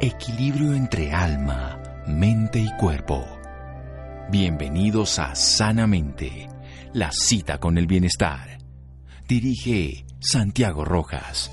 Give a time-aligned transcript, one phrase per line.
[0.00, 3.24] Equilibrio entre alma, mente y cuerpo.
[4.28, 6.48] Bienvenidos a Sanamente,
[6.92, 8.58] la cita con el bienestar.
[9.28, 11.50] Dirige Santiago Rojas.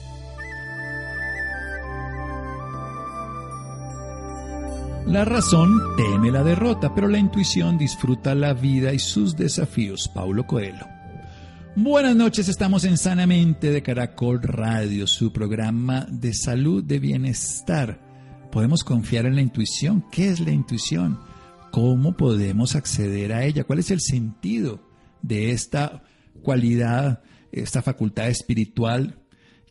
[5.05, 10.09] La razón teme la derrota, pero la intuición disfruta la vida y sus desafíos.
[10.13, 10.87] Paulo Coelho.
[11.75, 18.10] Buenas noches, estamos en Sanamente de Caracol Radio, su programa de salud, de bienestar.
[18.51, 20.03] ¿Podemos confiar en la intuición?
[20.11, 21.19] ¿Qué es la intuición?
[21.71, 23.63] ¿Cómo podemos acceder a ella?
[23.63, 24.83] ¿Cuál es el sentido
[25.21, 26.03] de esta
[26.41, 27.23] cualidad,
[27.53, 29.19] esta facultad espiritual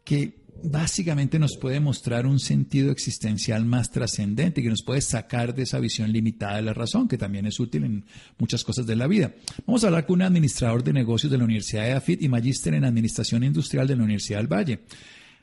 [0.03, 5.63] que básicamente nos puede mostrar un sentido existencial más trascendente, que nos puede sacar de
[5.65, 8.05] esa visión limitada de la razón, que también es útil en
[8.39, 9.35] muchas cosas de la vida.
[9.67, 12.75] Vamos a hablar con un administrador de negocios de la Universidad de AFIT y magíster
[12.75, 14.81] en Administración Industrial de la Universidad del Valle.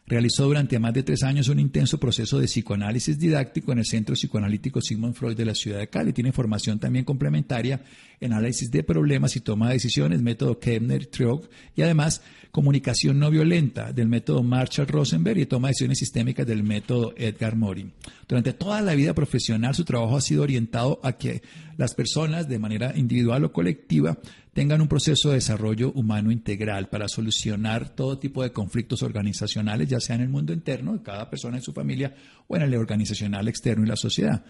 [0.10, 4.16] Realizó durante más de tres años un intenso proceso de psicoanálisis didáctico en el Centro
[4.16, 6.14] Psicoanalítico Sigmund Freud de la ciudad de Cali.
[6.14, 7.82] Tiene formación también complementaria
[8.22, 13.92] en análisis de problemas y toma de decisiones, método Kepner-Triog, y además comunicación no violenta
[13.92, 17.92] del método Marshall-Rosenberg y toma de decisiones sistémicas del método Edgar Morin.
[18.28, 21.42] Durante toda la vida profesional su trabajo ha sido orientado a que
[21.78, 24.18] las personas, de manera individual o colectiva,
[24.54, 30.02] tengan un proceso de desarrollo humano integral para solucionar todo tipo de conflictos organizacionales, ya
[30.02, 32.16] sea en el mundo interno de cada persona en su familia
[32.48, 34.44] o en el organizacional externo y la sociedad.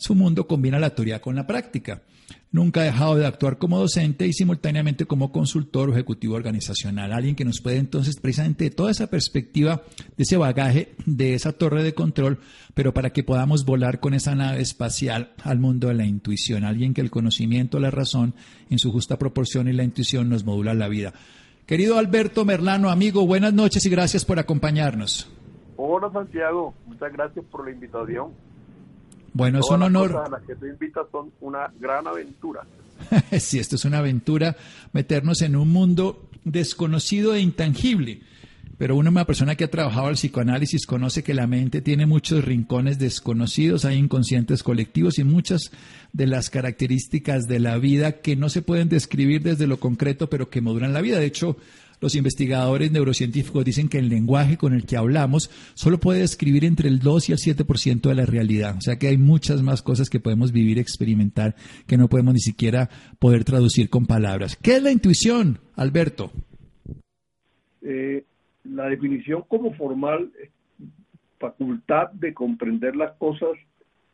[0.00, 2.00] Su mundo combina la teoría con la práctica.
[2.52, 7.12] Nunca ha dejado de actuar como docente y simultáneamente como consultor o ejecutivo organizacional.
[7.12, 9.82] Alguien que nos puede entonces, precisamente de toda esa perspectiva,
[10.16, 12.38] de ese bagaje, de esa torre de control,
[12.72, 16.64] pero para que podamos volar con esa nave espacial al mundo de la intuición.
[16.64, 18.32] Alguien que el conocimiento, la razón,
[18.70, 21.12] en su justa proporción y la intuición nos modula la vida.
[21.66, 25.30] Querido Alberto Merlano, amigo, buenas noches y gracias por acompañarnos.
[25.76, 28.32] Hola Santiago, muchas gracias por la invitación.
[29.32, 30.30] Bueno, es un honor.
[30.30, 32.62] las que te invitas son una gran aventura.
[33.38, 34.56] sí, esto es una aventura,
[34.92, 38.22] meternos en un mundo desconocido e intangible.
[38.80, 42.98] Pero una persona que ha trabajado el psicoanálisis conoce que la mente tiene muchos rincones
[42.98, 45.70] desconocidos, hay inconscientes colectivos y muchas
[46.14, 50.48] de las características de la vida que no se pueden describir desde lo concreto, pero
[50.48, 51.18] que modulan la vida.
[51.18, 51.58] De hecho,
[52.00, 56.88] los investigadores neurocientíficos dicen que el lenguaje con el que hablamos solo puede describir entre
[56.88, 58.76] el 2 y el 7% de la realidad.
[58.78, 61.54] O sea que hay muchas más cosas que podemos vivir, experimentar,
[61.86, 64.56] que no podemos ni siquiera poder traducir con palabras.
[64.56, 66.30] ¿Qué es la intuición, Alberto?
[67.82, 68.24] Eh,
[68.64, 70.50] la definición como formal es
[71.38, 73.52] facultad de comprender las cosas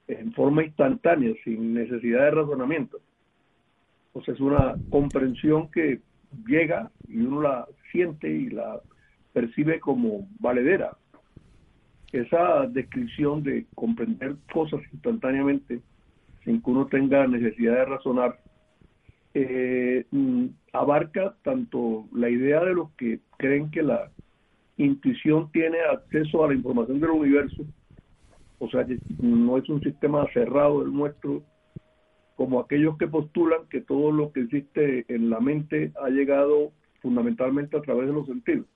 [0.09, 2.99] en forma instantánea, sin necesidad de razonamiento.
[4.13, 6.01] O sea, es una comprensión que
[6.47, 8.81] llega y uno la siente y la
[9.33, 10.97] percibe como valedera.
[12.13, 15.81] Esa descripción de comprender cosas instantáneamente
[16.45, 18.39] sin que uno tenga necesidad de razonar,
[19.35, 24.11] eh, mm, abarca tanto la idea de los que creen que la
[24.77, 27.65] intuición tiene acceso a la información del universo,
[28.59, 28.87] o sea,
[29.21, 31.43] no es un sistema cerrado el nuestro,
[32.37, 36.71] como aquellos que postulan que todo lo que existe en la mente ha llegado
[37.01, 38.67] fundamentalmente a través de los sentidos.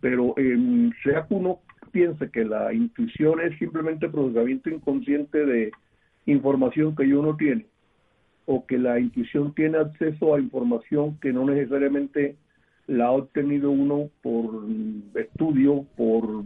[0.00, 1.60] Pero eh, sea que uno
[1.92, 5.70] piense que la intuición es simplemente procesamiento inconsciente de
[6.26, 7.66] información que uno tiene,
[8.46, 12.36] o que la intuición tiene acceso a información que no necesariamente
[12.86, 14.64] la ha obtenido uno por
[15.14, 16.44] estudio, por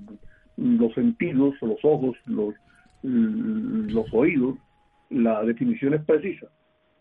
[0.57, 2.55] los sentidos, los ojos, los,
[3.03, 4.57] los oídos,
[5.13, 6.49] la definición es precisa,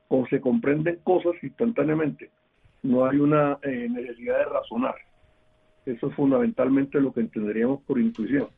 [0.07, 2.29] o se comprenden cosas instantáneamente,
[2.83, 4.95] no hay una eh, necesidad de razonar.
[5.85, 8.49] Eso es fundamentalmente lo que entenderíamos por intuición.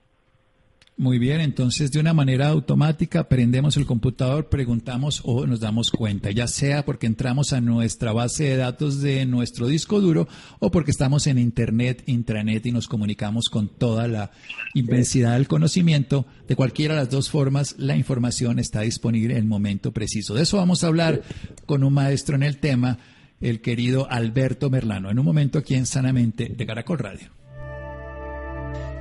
[0.95, 6.29] Muy bien, entonces de una manera automática prendemos el computador, preguntamos o nos damos cuenta,
[6.29, 10.27] ya sea porque entramos a nuestra base de datos de nuestro disco duro
[10.59, 14.29] o porque estamos en Internet, intranet y nos comunicamos con toda la
[14.75, 16.27] inmensidad del conocimiento.
[16.47, 20.35] De cualquiera de las dos formas, la información está disponible en el momento preciso.
[20.35, 21.23] De eso vamos a hablar
[21.65, 22.99] con un maestro en el tema,
[23.41, 27.42] el querido Alberto Merlano, en un momento aquí en Sanamente de Caracol Radio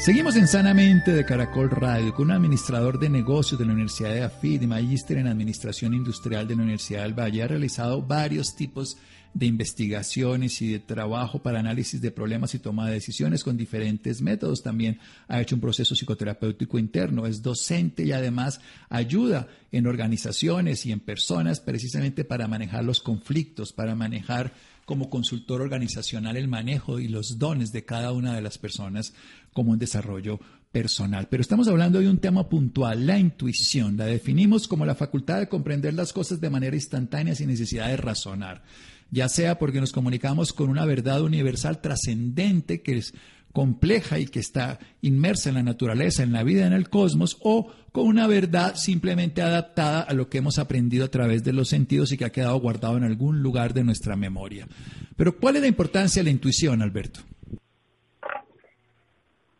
[0.00, 4.22] Seguimos en Sanamente de Caracol Radio con un administrador de negocios de la Universidad de
[4.22, 7.42] AFID y magíster en Administración Industrial de la Universidad del Valle.
[7.42, 8.96] Ha realizado varios tipos
[9.34, 14.22] de investigaciones y de trabajo para análisis de problemas y toma de decisiones con diferentes
[14.22, 14.62] métodos.
[14.62, 20.92] También ha hecho un proceso psicoterapéutico interno, es docente y además ayuda en organizaciones y
[20.92, 24.52] en personas precisamente para manejar los conflictos, para manejar
[24.88, 29.12] como consultor organizacional el manejo y los dones de cada una de las personas
[29.58, 30.38] como un desarrollo
[30.70, 31.26] personal.
[31.28, 33.96] Pero estamos hablando de un tema puntual, la intuición.
[33.96, 37.96] La definimos como la facultad de comprender las cosas de manera instantánea sin necesidad de
[37.96, 38.62] razonar,
[39.10, 43.14] ya sea porque nos comunicamos con una verdad universal trascendente que es
[43.52, 47.72] compleja y que está inmersa en la naturaleza, en la vida, en el cosmos, o
[47.90, 52.12] con una verdad simplemente adaptada a lo que hemos aprendido a través de los sentidos
[52.12, 54.68] y que ha quedado guardado en algún lugar de nuestra memoria.
[55.16, 57.22] Pero ¿cuál es la importancia de la intuición, Alberto?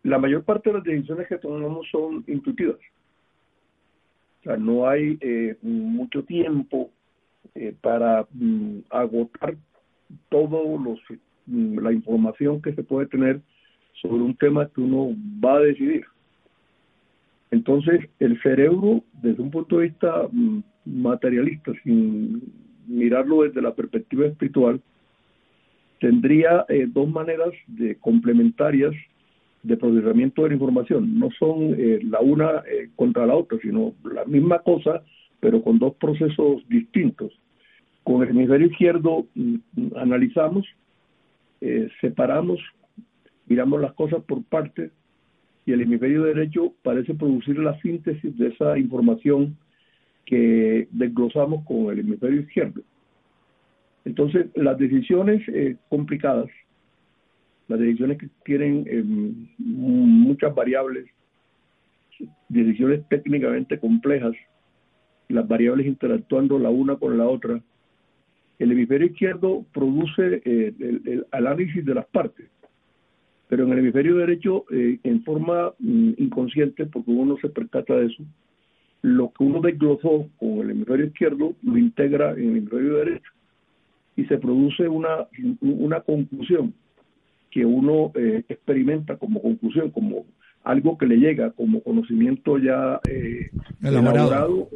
[0.08, 2.78] La mayor parte de las decisiones que tomamos son intuitivas.
[4.40, 6.90] O sea, no hay eh, mucho tiempo
[7.54, 9.54] eh, para mm, agotar
[10.30, 10.98] todo los,
[11.44, 13.42] mm, la información que se puede tener
[14.00, 15.14] sobre un tema que uno
[15.44, 16.06] va a decidir.
[17.50, 22.50] Entonces, el cerebro, desde un punto de vista mm, materialista, sin
[22.86, 24.80] mirarlo desde la perspectiva espiritual,
[26.00, 28.94] tendría eh, dos maneras de complementarias
[29.62, 31.18] de procesamiento de la información.
[31.18, 35.02] No son eh, la una eh, contra la otra, sino la misma cosa,
[35.40, 37.32] pero con dos procesos distintos.
[38.02, 39.56] Con el hemisferio izquierdo mm,
[39.96, 40.66] analizamos,
[42.00, 42.60] separamos
[43.48, 44.92] miramos las cosas por partes
[45.66, 49.56] y el hemisferio derecho parece producir la síntesis de esa información
[50.24, 52.82] que desglosamos con el hemisferio izquierdo.
[54.04, 56.48] Entonces, las decisiones eh, complicadas,
[57.68, 61.06] las decisiones que tienen em, muchas variables,
[62.48, 64.32] decisiones técnicamente complejas,
[65.28, 67.60] las variables interactuando la una con la otra,
[68.58, 72.46] el hemisferio izquierdo produce eh, el análisis de las partes
[73.48, 77.96] pero en el hemisferio derecho, eh, en forma mm, inconsciente, porque uno no se percata
[77.96, 78.22] de eso,
[79.02, 83.32] lo que uno desglosó con el hemisferio izquierdo lo integra en el hemisferio derecho
[84.16, 85.28] y se produce una,
[85.60, 86.74] una conclusión
[87.50, 90.26] que uno eh, experimenta como conclusión, como
[90.64, 93.50] algo que le llega como conocimiento ya eh,
[93.82, 94.68] elaborado,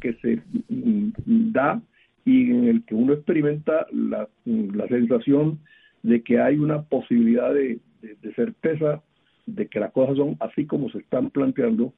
[0.00, 1.80] que se mm, da
[2.24, 5.58] y en el que uno experimenta la, la sensación
[6.02, 9.02] de que hay una posibilidad de, de, certeza
[9.46, 11.92] de que las cosas son así como se están planteando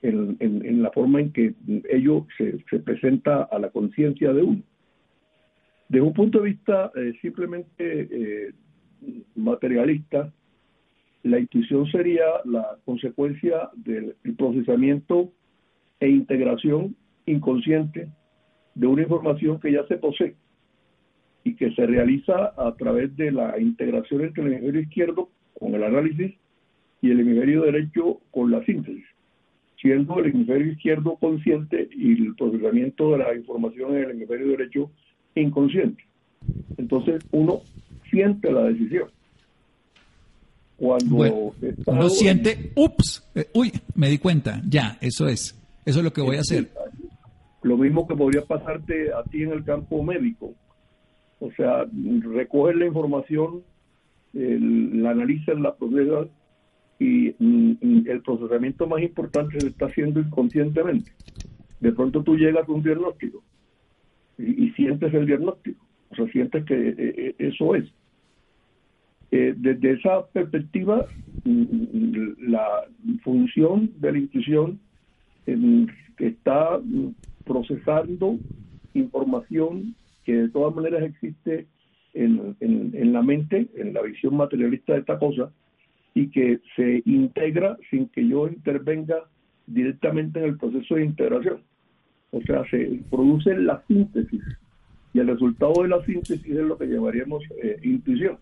[0.00, 1.54] en, en, la forma en que
[1.90, 4.62] ello se, se presenta a la conciencia de uno.
[5.88, 8.52] De un punto de vista eh, simplemente eh,
[9.34, 10.32] materialista,
[11.22, 15.32] la intuición sería la consecuencia del procesamiento
[16.00, 16.96] e integración
[17.26, 18.08] inconsciente
[18.74, 20.34] de una información que ya se posee
[21.44, 25.84] y que se realiza a través de la integración entre el hemisferio izquierdo con el
[25.84, 26.34] análisis
[27.00, 29.04] y el hemisferio derecho con la síntesis,
[29.80, 34.90] siendo el hemisferio izquierdo consciente y el procesamiento de la información en el hemisferio derecho
[35.34, 36.02] inconsciente.
[36.76, 37.60] Entonces uno
[38.10, 39.08] siente la decisión.
[40.76, 41.52] Cuando
[41.86, 46.20] uno siente, ups, eh, uy, me di cuenta, ya, eso es, eso es lo que
[46.20, 46.70] voy a hacer.
[47.62, 50.52] Lo mismo que podría pasarte a ti en el campo médico.
[51.38, 51.86] O sea,
[52.34, 53.62] recoger la información
[54.34, 56.28] la analizan, la procesan
[56.98, 61.12] y mm, el procesamiento más importante se está haciendo inconscientemente.
[61.80, 63.42] De pronto tú llegas a un diagnóstico
[64.38, 65.84] y, sientes el diagnóstico,
[66.32, 67.84] sientes que eh, eh, eso es.
[69.30, 71.06] Eh, desde esa perspectiva,
[71.44, 72.84] mm, la
[73.22, 74.80] función de la intuición
[76.18, 76.80] está
[77.44, 78.38] procesando
[78.94, 79.94] información
[80.24, 81.66] que de todas maneras existe
[82.14, 85.52] en, en, la mente, en la visión materialista de esta cosa,
[86.14, 89.16] y que se integra sin que yo intervenga
[89.66, 91.62] directamente en el proceso de integración.
[92.30, 94.42] O sea, se produce la síntesis
[95.14, 98.36] y el resultado de la síntesis es lo que llamaríamos eh, intuición.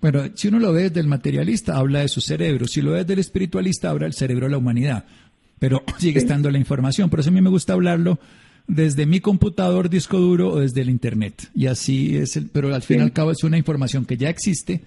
[0.00, 2.66] Bueno, si uno lo ve desde el materialista, habla de su cerebro.
[2.66, 5.06] Si lo ve desde el espiritualista, habla del cerebro de la humanidad.
[5.58, 7.08] Pero sigue estando la información.
[7.08, 8.18] Por eso a mí me gusta hablarlo
[8.66, 11.48] desde mi computador, disco duro o desde el internet.
[11.54, 14.28] Y así es, el, pero al fin y al cabo es una información que ya
[14.28, 14.82] existe,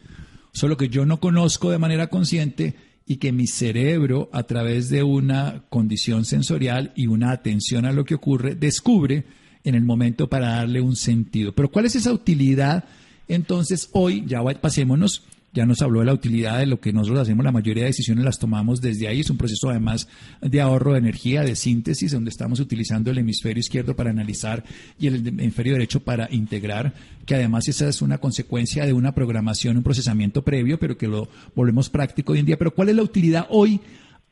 [0.51, 5.03] solo que yo no conozco de manera consciente y que mi cerebro, a través de
[5.03, 9.23] una condición sensorial y una atención a lo que ocurre, descubre
[9.67, 11.51] en el momento para darle un sentido.
[11.53, 12.85] Pero ¿cuál es esa utilidad?
[13.27, 17.43] Entonces, hoy, ya pasémonos ya nos habló de la utilidad de lo que nosotros hacemos,
[17.43, 20.07] la mayoría de decisiones las tomamos desde ahí, es un proceso además
[20.39, 24.63] de ahorro de energía, de síntesis, donde estamos utilizando el hemisferio izquierdo para analizar
[24.99, 26.93] y el hemisferio derecho para integrar,
[27.25, 31.27] que además esa es una consecuencia de una programación, un procesamiento previo, pero que lo
[31.55, 32.57] volvemos práctico hoy en día.
[32.57, 33.79] Pero ¿cuál es la utilidad hoy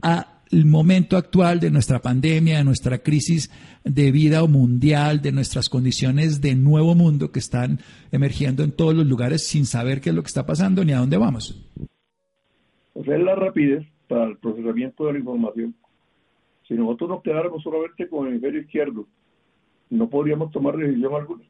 [0.03, 3.51] a el momento actual de nuestra pandemia, de nuestra crisis
[3.83, 7.79] de vida mundial, de nuestras condiciones de nuevo mundo que están
[8.11, 10.99] emergiendo en todos los lugares sin saber qué es lo que está pasando ni a
[10.99, 11.61] dónde vamos.
[12.93, 15.75] O sea, es la rapidez para el procesamiento de la información.
[16.67, 19.07] Si nosotros nos quedáramos solamente con el hemisferio izquierdo,
[19.89, 21.43] no podríamos tomar decisión alguna.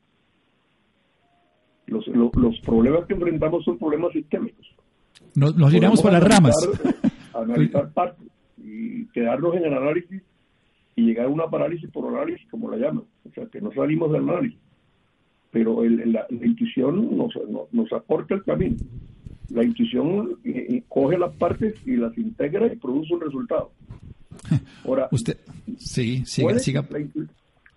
[1.88, 4.68] Los, los, problemas que enfrentamos son problemas sistémicos.
[5.36, 6.56] Nos, nos iremos por las ramas.
[7.34, 8.28] Analizar partes
[8.66, 10.24] y quedarnos en el análisis
[10.96, 13.04] y llegar a una parálisis por análisis, como la llaman.
[13.30, 14.60] O sea, que no salimos del análisis.
[15.52, 17.34] Pero el, la, intuición nos,
[17.72, 18.78] nos, aporta el camino.
[19.50, 23.72] La intuición eh, eh, coge las partes y las integra y produce un resultado.
[24.86, 25.38] Ahora, usted,
[25.78, 26.88] sí, siga, puede, siga.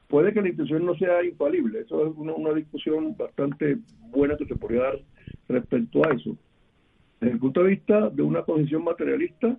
[0.08, 1.80] puede que la intuición no sea infalible.
[1.80, 3.78] Eso es una, una discusión bastante
[4.10, 5.00] buena que se podría dar
[5.48, 6.36] respecto a eso.
[7.20, 9.56] Desde el punto de vista de una posición materialista,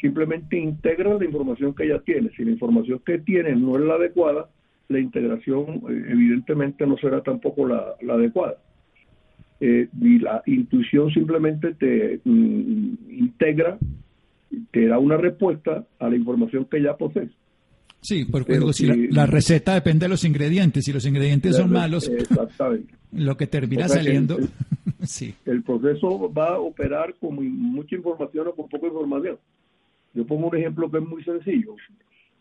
[0.00, 2.30] simplemente integra la información que ya tiene.
[2.36, 4.48] Si la información que tiene no es la adecuada,
[4.88, 8.56] la integración eh, evidentemente no será tampoco la, adecuada.
[9.60, 13.78] Eh, y la intuición simplemente te mm, integra,
[14.70, 17.30] te da una respuesta a la información que ya posees.
[18.00, 22.10] Sí, porque si, la, receta depende de los ingredientes, si los ingredientes son malos,
[23.12, 24.38] lo que termina saliendo...
[24.38, 24.48] El,
[25.06, 25.34] sí.
[25.44, 29.36] el proceso va a operar con mucha información o con poca información.
[30.14, 31.76] Yo pongo un ejemplo que es muy sencillo.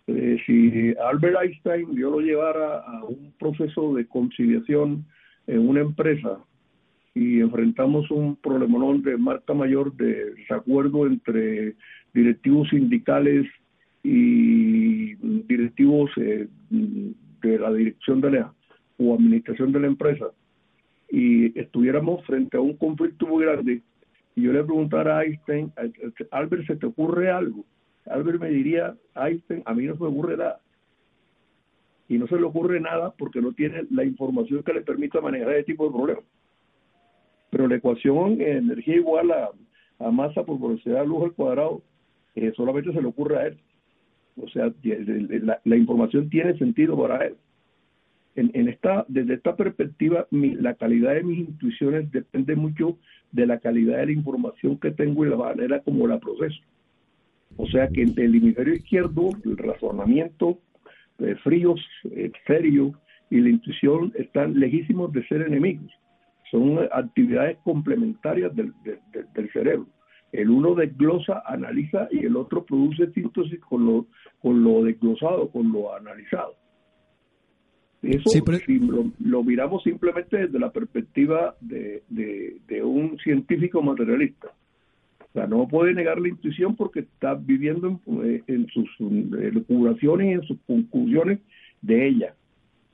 [0.08, 5.06] Eh, si Albert Einstein yo lo llevara a un proceso de conciliación
[5.46, 6.40] en una empresa
[7.14, 11.76] y enfrentamos un problemón de marca mayor de desacuerdo entre
[12.14, 13.46] directivos sindicales
[14.04, 18.54] y directivos eh, de la dirección de la
[18.98, 20.26] o administración de la empresa
[21.10, 23.82] y estuviéramos frente a un conflicto muy grande
[24.40, 25.74] y yo le preguntara a Einstein,
[26.32, 27.66] Albert, ¿se te ocurre algo?
[28.06, 30.62] Albert me diría, Einstein, a mí no se me ocurre nada.
[32.08, 35.56] Y no se le ocurre nada porque no tiene la información que le permita manejar
[35.56, 36.24] ese tipo de problemas.
[37.50, 41.82] Pero la ecuación energía igual a, masa por velocidad de luz al cuadrado
[42.36, 43.58] eh, solamente se le ocurre a él.
[44.42, 47.36] O sea, la, la información tiene sentido para él
[49.08, 52.98] desde esta perspectiva, la calidad de mis intuiciones depende mucho
[53.32, 56.62] de la calidad de la información que tengo y la manera como la proceso.
[57.58, 60.60] O sea que entre el hemisferio izquierdo, el razonamiento
[61.20, 61.82] eh, fríos,
[62.12, 62.94] eh, serio
[63.30, 65.92] y la intuición están lejísimos de ser enemigos.
[66.50, 68.74] Son actividades complementarias del,
[69.34, 69.88] del cerebro.
[70.32, 74.06] El uno desglosa, analiza y el otro produce síntesis con lo,
[74.42, 76.56] con lo desglosado, con lo analizado.
[78.02, 78.80] Eso, si
[79.20, 82.02] lo, miramos simplemente desde la perspectiva de,
[82.84, 84.48] un científico materialista.
[85.20, 88.90] O sea, no puede negar la intuición porque está viviendo en, eh, sus
[89.68, 91.40] curaciones y en sus conclusiones
[91.82, 92.36] de ella.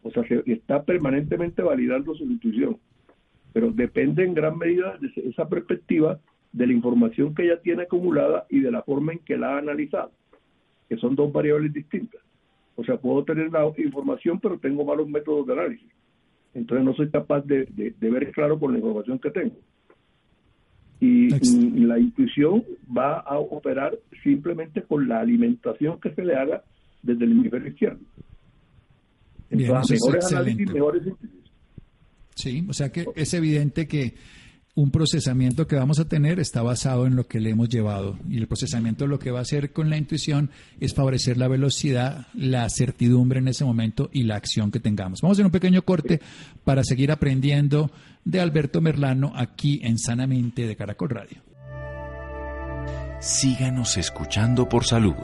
[0.01, 2.77] O sea, se, está permanentemente validando su intuición.
[3.53, 6.19] Pero depende en gran medida de esa perspectiva
[6.51, 9.57] de la información que ella tiene acumulada y de la forma en que la ha
[9.59, 10.11] analizado,
[10.89, 12.24] que son dos variables distintas.
[12.75, 15.89] O sea, puedo tener la información, pero tengo malos métodos de análisis.
[16.53, 17.67] Entonces no soy capaz de,
[17.99, 19.55] ver claro con la información que tengo.
[20.99, 21.29] Y,
[21.85, 22.63] la intuición
[22.97, 26.63] va a operar simplemente con la alimentación que se le haga
[27.03, 27.99] desde el hemisferio izquierdo.
[29.49, 31.03] Entonces, mejores análisis, mejores
[32.35, 34.13] Sí, o sea que es evidente que
[34.75, 38.19] un procesamiento que vamos a tener está basado en lo que le hemos llevado.
[38.29, 40.51] Y el procesamiento lo que va a hacer con la intuición
[40.81, 45.21] es favorecer la velocidad, la certidumbre en ese momento y la acción que tengamos.
[45.21, 46.19] Vamos a hacer un pequeño corte
[46.65, 47.89] para seguir aprendiendo
[48.25, 51.37] de Alberto Merlano aquí en Sanamente de Caracol Radio.
[53.21, 55.15] Síganos escuchando por salud.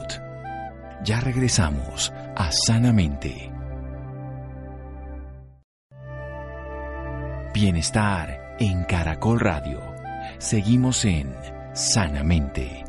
[1.04, 3.52] Ya regresamos a Sanamente.
[7.54, 9.82] Bienestar en Caracol Radio.
[10.38, 11.34] Seguimos en
[11.74, 12.86] Sanamente.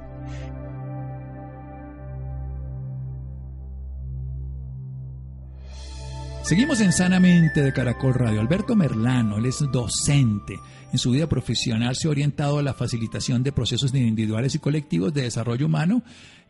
[6.42, 8.42] Seguimos en Sanamente de Caracol Radio.
[8.42, 10.60] Alberto Merlano, él es docente.
[10.92, 15.14] En su vida profesional se ha orientado a la facilitación de procesos individuales y colectivos
[15.14, 16.02] de desarrollo humano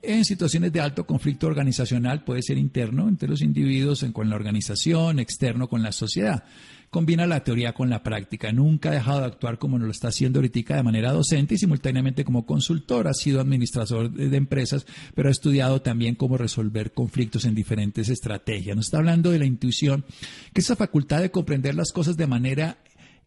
[0.04, 5.20] en situaciones de alto conflicto organizacional, puede ser interno entre los individuos con la organización,
[5.20, 6.42] externo con la sociedad
[6.92, 8.52] combina la teoría con la práctica.
[8.52, 12.22] Nunca ha dejado de actuar como lo está haciendo ahorita de manera docente y simultáneamente
[12.22, 13.08] como consultor.
[13.08, 18.76] Ha sido administrador de empresas, pero ha estudiado también cómo resolver conflictos en diferentes estrategias.
[18.76, 20.04] Nos está hablando de la intuición,
[20.52, 22.76] que es esa facultad de comprender las cosas de manera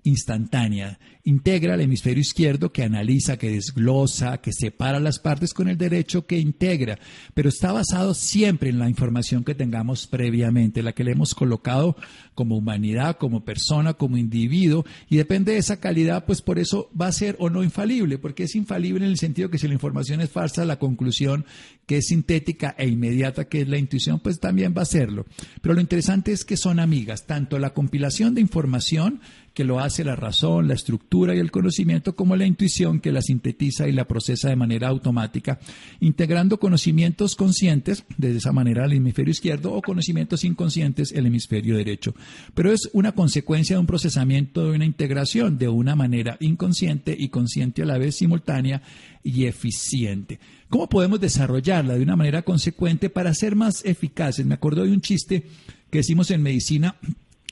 [0.06, 1.00] instantánea.
[1.24, 6.28] Integra el hemisferio izquierdo que analiza, que desglosa, que separa las partes con el derecho
[6.28, 7.00] que integra,
[7.34, 11.98] pero está basado siempre en la información que tengamos previamente, la que le hemos colocado
[12.36, 17.08] como humanidad, como persona, como individuo, y depende de esa calidad, pues por eso va
[17.08, 20.22] a ser o no infalible, porque es infalible en el sentido que si la información
[20.22, 21.46] es falsa, la conclusión
[21.88, 25.26] que es sintética e inmediata, que es la intuición, pues también va a serlo.
[25.62, 29.22] Pero lo interesante es que son amigas, tanto la compilación de información,
[29.56, 33.22] que lo hace la razón, la estructura y el conocimiento, como la intuición que la
[33.22, 35.60] sintetiza y la procesa de manera automática,
[36.02, 42.14] integrando conocimientos conscientes, de esa manera el hemisferio izquierdo, o conocimientos inconscientes, el hemisferio derecho.
[42.54, 47.30] Pero es una consecuencia de un procesamiento, de una integración de una manera inconsciente y
[47.30, 48.82] consciente a la vez simultánea
[49.24, 50.38] y eficiente.
[50.68, 54.46] ¿Cómo podemos desarrollarla de una manera consecuente para ser más eficaces?
[54.46, 55.46] Me acuerdo de un chiste
[55.90, 56.98] que decimos en medicina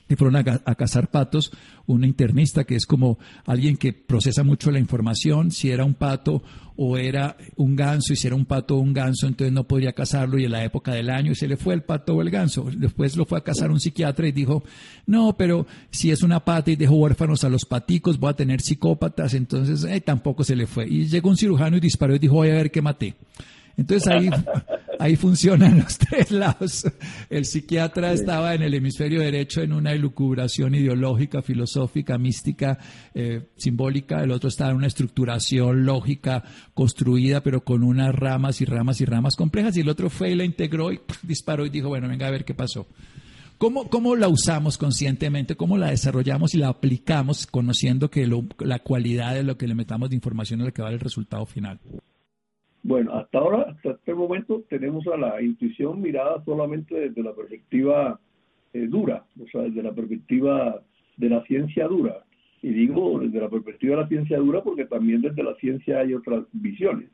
[0.08, 1.50] y fueron a, cazar patos,
[1.86, 6.42] un internista que es como alguien que procesa mucho la información, si era un pato
[6.76, 9.92] o era un ganso, y si era un pato o un ganso, entonces no podría
[9.92, 12.66] cazarlo y en la época del año se le fue el pato o el ganso.
[12.76, 14.64] Después lo fue a cazar un psiquiatra y dijo,
[15.06, 18.60] no, pero si es una pata y dejó huérfanos a los paticos, voy a tener
[18.60, 20.86] psicópatas, entonces eh, tampoco se le fue.
[20.86, 23.14] Y llegó un cirujano y disparó y dijo, voy a ver qué maté.
[23.76, 24.30] Entonces ahí,
[24.98, 26.86] ahí funcionan los tres lados.
[27.28, 32.78] El psiquiatra estaba en el hemisferio derecho en una elucubración ideológica, filosófica, mística,
[33.14, 34.22] eh, simbólica.
[34.22, 39.04] El otro estaba en una estructuración lógica construida, pero con unas ramas y ramas y
[39.04, 39.76] ramas complejas.
[39.76, 42.44] Y el otro fue y la integró y disparó y dijo, bueno, venga a ver
[42.44, 42.86] qué pasó.
[43.58, 45.56] ¿Cómo, ¿Cómo, la usamos conscientemente?
[45.56, 48.28] ¿Cómo la desarrollamos y la aplicamos conociendo que
[48.58, 51.46] la cualidad de lo que le metamos de información es lo que va el resultado
[51.46, 51.80] final?
[52.84, 58.20] Bueno, hasta ahora, hasta este momento, tenemos a la intuición mirada solamente desde la perspectiva
[58.74, 60.82] eh, dura, o sea, desde la perspectiva
[61.16, 62.24] de la ciencia dura.
[62.60, 66.12] Y digo desde la perspectiva de la ciencia dura porque también desde la ciencia hay
[66.12, 67.08] otras visiones.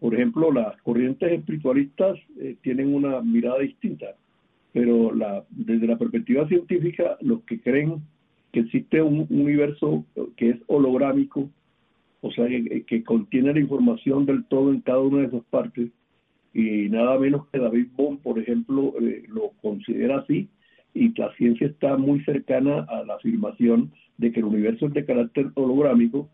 [0.00, 4.14] Por ejemplo, las corrientes espiritualistas eh, tienen una mirada distinta,
[4.72, 8.00] pero la, desde la perspectiva científica, los que creen
[8.52, 11.50] que existe un universo que es holográmico,
[12.26, 15.90] o sea, que, contiene la información del todo en cada una de esas partes,
[16.52, 20.48] y nada menos que David Bohm, por ejemplo, eh, lo considera así,
[20.94, 25.04] y la ciencia está muy cercana a la afirmación de que el universo es de
[25.04, 26.30] carácter holográmico.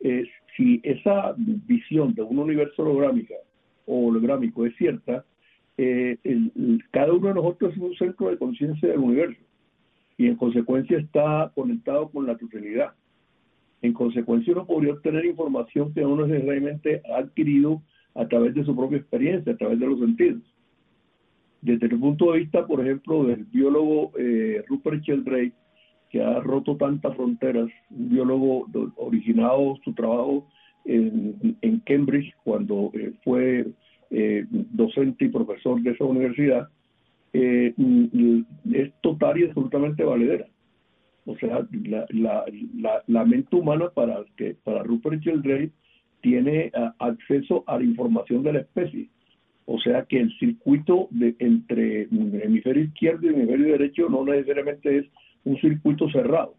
[0.00, 0.24] Eh,
[0.56, 3.34] si esa visión de un universo holográmica
[3.86, 5.24] o holográmico es cierta,
[5.78, 6.18] eh,
[6.90, 9.40] cada uno de nosotros es un centro de conciencia del universo
[10.18, 12.92] y en consecuencia está conectado con la totalidad.
[13.82, 17.82] En consecuencia, uno podría obtener información que uno necesariamente ha adquirido
[18.14, 20.42] a través de su propia experiencia, a través de los sentidos.
[21.62, 25.52] Desde el punto de vista, por ejemplo, del biólogo eh, Rupert Sheldrake,
[26.10, 28.66] que ha roto tantas fronteras, un biólogo
[28.96, 30.46] originado su trabajo
[30.84, 33.66] en, Cambridge cuando eh, fue
[34.10, 36.68] eh, docente y profesor de esa universidad,
[37.32, 37.74] es
[39.02, 40.46] total y absolutamente valedera.
[41.30, 45.70] O sea, la, la, la, mente humana para, que, para Rupert Sheldrake
[46.22, 49.08] tiene ah, acceso a la información de la especie.
[49.66, 55.06] O sea que el circuito de, entre hemisferio izquierdo y hemisferio derecho no necesariamente es
[55.44, 56.56] un circuito cerrado.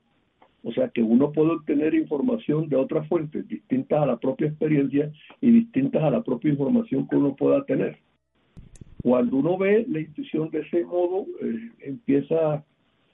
[0.63, 5.12] O sea que uno puede obtener información de otras fuentes distintas a la propia experiencia
[5.41, 7.97] y distintas a la propia información que uno pueda tener.
[9.03, 12.63] Cuando uno ve la intuición de ese modo, eh, empieza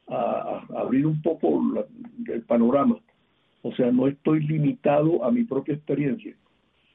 [0.07, 1.61] a, abrir un poco
[2.27, 2.97] el panorama.
[3.61, 6.35] O sea, no estoy limitado a mi propia experiencia.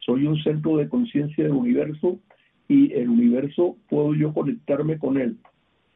[0.00, 2.18] Soy un centro de conciencia del universo
[2.68, 5.36] y el universo puedo yo conectarme con él.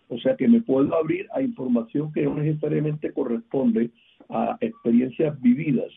[0.09, 3.91] O sea, que me puedo abrir a información que no necesariamente corresponde
[4.29, 5.91] a experiencias vividas.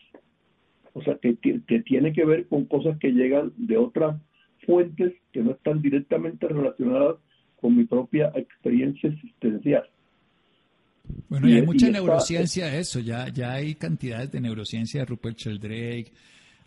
[0.94, 4.20] O sea, que, que tiene que ver con cosas que llegan de otras
[4.66, 7.16] fuentes que no están directamente relacionadas
[7.60, 9.84] con mi propia experiencia existencial.
[11.28, 15.38] Bueno, y hay mucha neurociencia de eso, ya, ya hay cantidades de neurociencia de Rupert
[15.38, 16.12] Sheldrake,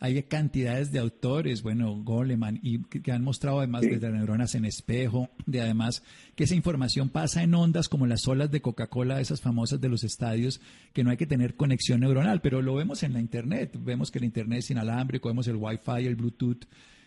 [0.03, 4.65] hay cantidades de autores, bueno, Goleman, y que, han mostrado además de las neuronas en
[4.65, 6.03] espejo, de además
[6.36, 10.03] que esa información pasa en ondas como las olas de Coca-Cola, esas famosas de los
[10.03, 10.60] estadios,
[10.91, 14.19] que no hay que tener conexión neuronal, pero lo vemos en la Internet, vemos que
[14.19, 16.65] el Internet es inalámbrico, vemos el Wi-Fi, el Bluetooth,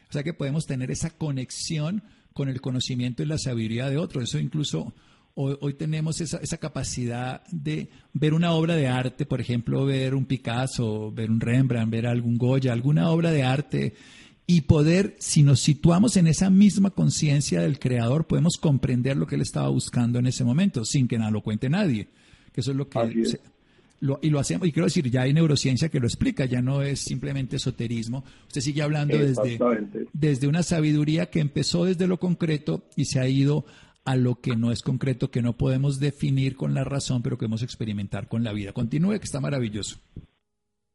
[0.09, 4.23] o sea que podemos tener esa conexión con el conocimiento y la sabiduría de otro,
[4.23, 4.95] eso incluso
[5.37, 10.25] hoy, tenemos esa, esa, capacidad de ver una obra de arte, por ejemplo, ver un
[10.25, 13.95] Picasso, ver un Rembrandt, ver algún Goya, alguna obra de arte,
[14.47, 19.35] y poder, si nos situamos en esa misma conciencia del creador, podemos comprender lo que
[19.35, 22.09] él estaba buscando en ese momento, sin que nada lo cuente nadie.
[22.53, 22.99] Que eso es lo que...
[24.23, 27.01] y lo hacemos, y quiero decir, ya hay neurociencia que lo explica, ya no es
[27.01, 28.25] simplemente esoterismo.
[28.47, 29.59] Usted sigue hablando desde,
[30.15, 33.67] desde una sabiduría que empezó desde lo concreto y se ha ido
[34.07, 37.41] a lo que no es concreto, que no podemos definir con la razón, pero que
[37.41, 38.73] podemos experimentar con la vida.
[38.73, 39.99] Continúe, que está maravilloso.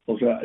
[0.06, 0.40] O sea,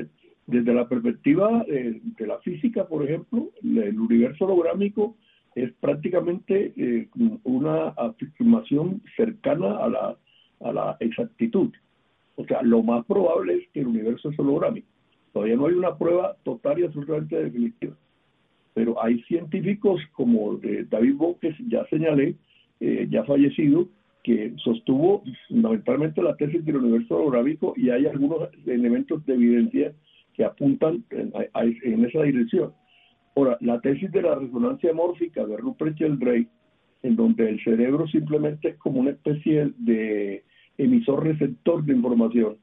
[0.47, 5.17] desde la perspectiva de, la física, por ejemplo, el universo holográmico
[5.55, 7.09] es prácticamente eh,
[7.45, 10.17] una afirmación cercana a la,
[10.61, 11.71] a la exactitud.
[12.35, 14.89] O sea, lo más probable es que el universo es holográmico.
[15.33, 17.95] Todavía no hay una prueba total y absolutamente definitiva.
[18.75, 22.35] Pero hay científicos como eh, David Bohm, que ya señalé,
[22.81, 23.89] eh, ya fallecido,
[24.23, 29.93] que sostuvo fundamentalmente la tesis del universo holográmico y hay algunos elementos de evidencia
[30.35, 32.73] que apuntan en, esa dirección.
[33.37, 36.49] Ahora, la tesis de la resonancia mórfica de Rupert Sheldrake,
[37.05, 40.43] en donde el cerebro simplemente es como una especie de
[40.77, 42.57] emisor-receptor de información,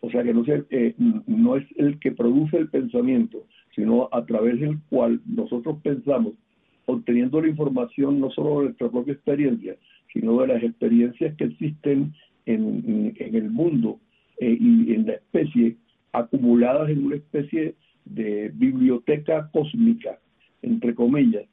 [0.00, 0.94] o sea que no, eh,
[1.26, 6.34] no es el que produce el pensamiento, sino a través del cual nosotros pensamos,
[6.88, 9.76] obteniendo la información no solo de nuestra propia experiencia,
[10.12, 12.14] sino de las experiencias que existen
[12.46, 14.00] en, el mundo
[14.40, 15.76] eh, y en la especie
[16.12, 17.74] acumuladas en una especie
[18.06, 20.18] de biblioteca cósmica,
[20.62, 21.44] entre comillas,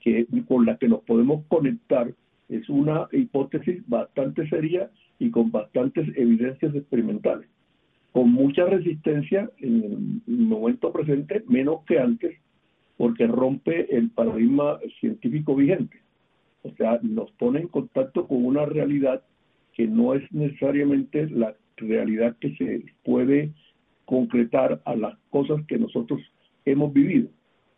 [0.00, 2.12] que con la que nos podemos conectar,
[2.48, 4.90] es una hipótesis bastante seria
[5.20, 7.48] y con bastantes evidencias experimentales,
[8.10, 12.36] con mucha resistencia en el momento presente, menos que antes,
[13.02, 15.98] porque rompe el paradigma científico vigente.
[16.62, 19.24] O sea, nos pone en contacto con una realidad
[19.74, 23.50] que no es necesariamente la realidad que se puede
[24.04, 26.20] concretar a las cosas que nosotros
[26.64, 27.26] hemos vivido.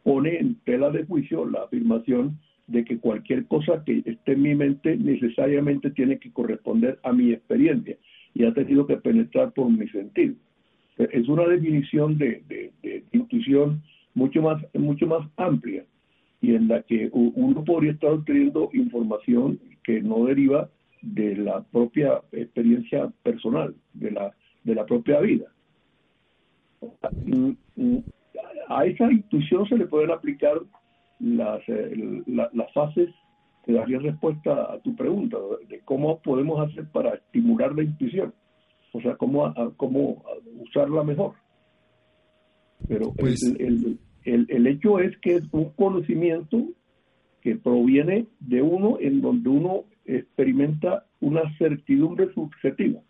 [0.03, 4.55] Pone en tela de juicio la afirmación de que cualquier cosa que esté en mi
[4.55, 7.97] mente necesariamente tiene que corresponder a mi experiencia
[8.35, 10.35] y ha tenido que penetrar por mi sentido.
[10.99, 12.43] Es una definición de,
[13.13, 13.83] intuición
[14.14, 15.85] mucho más, mucho más amplia
[16.40, 20.68] y en la que uno podría estar obteniendo información que no deriva
[21.03, 25.46] de la propia experiencia personal, de la, de la propia vida.
[28.68, 30.61] A esa intuición se le pueden aplicar
[31.18, 33.11] las, eh, las fases
[33.64, 38.35] que darían respuesta a tu pregunta de cómo podemos hacer para estimular la intuición,
[38.92, 40.22] o sea, cómo, cómo
[40.61, 41.33] usarla mejor.
[42.88, 46.64] Pero pues el, el, el, hecho es que es un conocimiento
[47.40, 53.01] que proviene de uno en donde uno experimenta una certidumbre subjetiva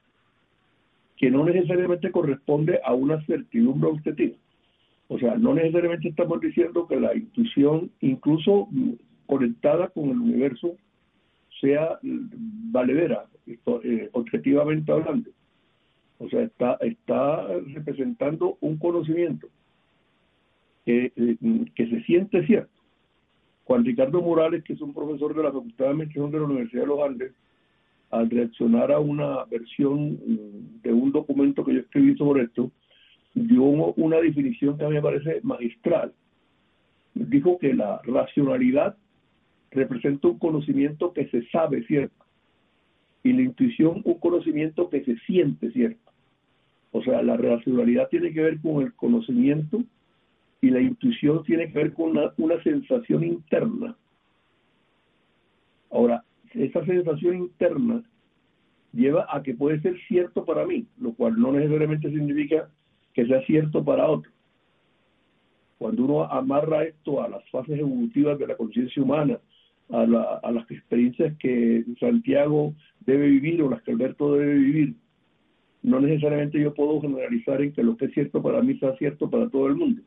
[1.16, 4.36] que no necesariamente corresponde a una certidumbre objetiva.
[5.08, 8.68] O sea, no necesariamente estamos diciendo que la intuición, incluso
[9.26, 10.76] conectada con el universo,
[11.60, 15.30] sea valedera, eh, objetivamente hablando.
[16.18, 19.48] O sea, está, está representando un conocimiento
[20.84, 21.36] que, eh,
[21.74, 22.70] que se siente cierto.
[23.64, 26.82] Juan Ricardo Morales, que es un profesor de la Facultad de Administración de la Universidad
[26.82, 27.32] de los Andes,
[28.10, 32.70] al reaccionar a una versión mm, de un documento que yo escribí sobre esto,
[33.34, 36.12] dio una definición que a mí me parece magistral.
[37.14, 38.96] Dijo que la racionalidad
[39.70, 42.24] representa un conocimiento que se sabe cierto
[43.24, 46.12] y la intuición un conocimiento que se siente cierto.
[46.92, 49.82] O sea, la racionalidad tiene que ver con el conocimiento
[50.64, 53.94] y la intuición tiene que ver con una, sensación interna.
[55.90, 56.24] Ahora,
[56.54, 58.02] esa sensación interna
[58.94, 62.70] lleva a que puede ser cierto para mí, lo cual no necesariamente significa
[63.12, 64.30] que sea cierto para otro.
[65.76, 69.38] Cuando uno amarra esto a las fases evolutivas de la conciencia humana,
[69.90, 70.00] a,
[70.42, 72.72] a, las experiencias que Santiago
[73.04, 74.94] debe vivir o las que Alberto debe vivir,
[75.82, 79.28] no necesariamente yo puedo generalizar en que lo que es cierto para mí sea cierto
[79.28, 80.00] para todo el mundo.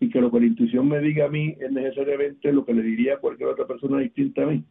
[0.00, 2.82] Y que lo que la intuición me diga a mí es necesariamente lo que le
[2.82, 4.64] diría cualquier otra persona distinta a mí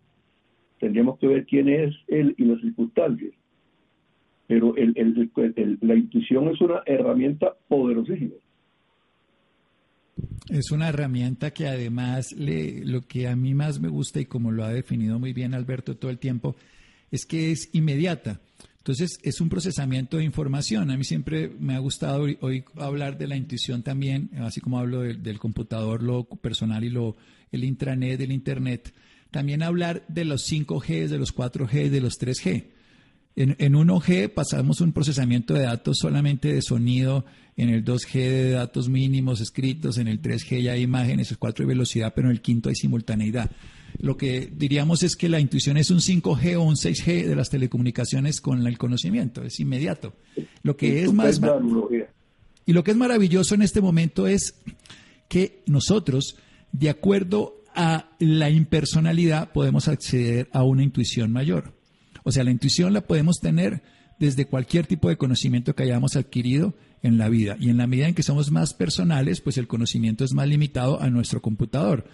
[0.79, 3.33] tendríamos que ver quién es él y las circunstancias.
[4.47, 4.93] Pero el,
[5.81, 8.33] la intuición es una herramienta poderosísima.
[10.49, 14.51] Es una herramienta que además le, lo que a mí más me gusta y como
[14.51, 16.55] lo ha definido muy bien Alberto todo el tiempo,
[17.11, 18.41] es que es inmediata.
[18.79, 20.89] Entonces es un procesamiento de información.
[20.89, 25.01] A mí siempre me ha gustado hoy, hablar de la intuición también, así como hablo
[25.01, 27.15] del, del computador, lo personal y lo,
[27.51, 28.93] el intranet, del internet
[29.31, 32.65] también hablar de los 5G, de los 4G, de los 3G.
[33.35, 38.51] En, en 1G pasamos un procesamiento de datos solamente de sonido, en el 2G de
[38.51, 42.31] datos mínimos escritos, en el 3G ya hay imágenes, el 4 de velocidad, pero en
[42.31, 43.51] el quinto hay simultaneidad.
[43.99, 47.49] Lo que diríamos es que la intuición es un 5G o un 6G de las
[47.49, 50.13] telecomunicaciones con el conocimiento, es inmediato.
[50.63, 51.41] Lo que es más
[52.69, 54.53] y lo que es maravilloso en este momento es
[55.27, 56.38] que nosotros,
[56.71, 61.73] de acuerdo a la impersonalidad, podemos acceder a una intuición mayor.
[62.23, 63.81] O sea, la intuición la podemos tener
[64.19, 67.57] desde cualquier tipo de conocimiento que hayamos adquirido en la vida.
[67.59, 71.01] Y en la medida en que somos más personales, pues el conocimiento es más limitado
[71.01, 72.05] a nuestro computador.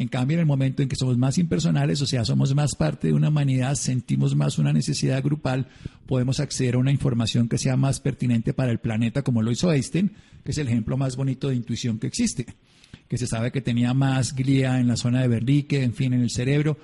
[0.00, 3.08] En cambio, en el momento en que somos más impersonales, o sea, somos más parte
[3.08, 5.66] de una humanidad, sentimos más una necesidad grupal,
[6.06, 9.70] podemos acceder a una información que sea más pertinente para el planeta, como lo hizo
[9.70, 12.46] Einstein, que es el ejemplo más bonito de intuición que existe,
[13.08, 16.22] que se sabe que tenía más glía en la zona de Berlique, en fin, en
[16.22, 16.78] el cerebro,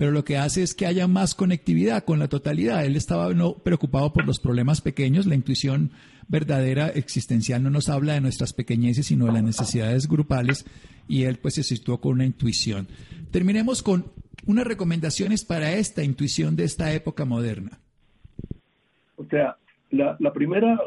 [0.00, 2.86] pero lo que hace es que haya más conectividad con la totalidad.
[2.86, 5.90] Él estaba no preocupado por los problemas pequeños, la intuición
[6.26, 10.64] verdadera existencial no nos habla de nuestras pequeñeces, sino de las necesidades grupales
[11.06, 12.88] y él pues se situó con una intuición.
[13.30, 14.06] Terminemos con
[14.46, 17.78] unas recomendaciones para esta intuición de esta época moderna.
[19.16, 19.58] O sea,
[19.90, 20.80] la, la primera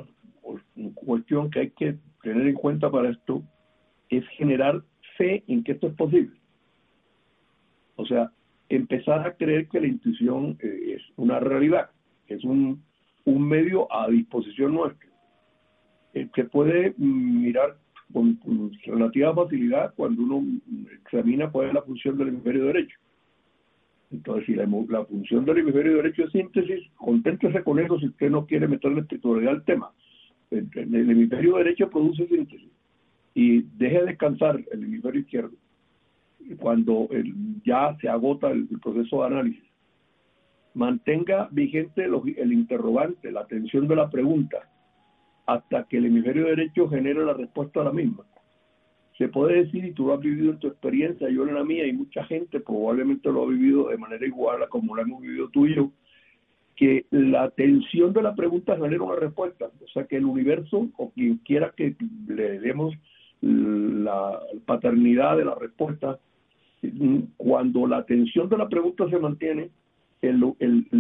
[0.95, 3.43] cuestión que hay que tener en cuenta para esto
[4.09, 4.81] es generar
[5.19, 6.35] fe en que esto es posible.
[7.95, 8.31] O sea,
[8.69, 11.89] empezar a creer que la intuición eh, es una realidad,
[12.27, 12.83] es un,
[13.25, 15.09] un medio a disposición nuestra,
[16.13, 17.77] eh, que puede mirar
[18.11, 18.39] con,
[18.85, 20.43] relativa facilidad cuando uno
[21.01, 22.97] examina cuál es la función del hemisferio derecho.
[24.11, 24.67] Entonces, si la,
[25.05, 29.53] función del hemisferio derecho es síntesis, conténtese con eso si usted no quiere meterle espiritualidad
[29.53, 29.91] al tema.
[30.51, 32.69] El, hemisferio derecho produce síntesis
[33.33, 35.55] y deje descansar el hemisferio izquierdo
[36.59, 37.09] cuando
[37.65, 39.63] ya se agota el, proceso de análisis.
[40.73, 44.69] Mantenga vigente el interrogante, la atención de la pregunta
[45.45, 48.23] hasta que el hemisferio derecho genere la respuesta a la misma.
[49.17, 51.85] Se puede decir, y tú lo has vivido en tu experiencia, yo en la mía,
[51.85, 55.49] y mucha gente probablemente lo ha vivido de manera igual a como lo hemos vivido
[55.49, 55.91] tú y yo,
[56.75, 59.69] que la atención de la pregunta genera una respuesta.
[59.83, 61.95] O sea, que el universo, o quien quiera que
[62.27, 62.95] le demos
[63.41, 66.19] la paternidad de la respuesta,
[67.37, 69.69] cuando la atención de la pregunta se mantiene,
[70.21, 70.55] el,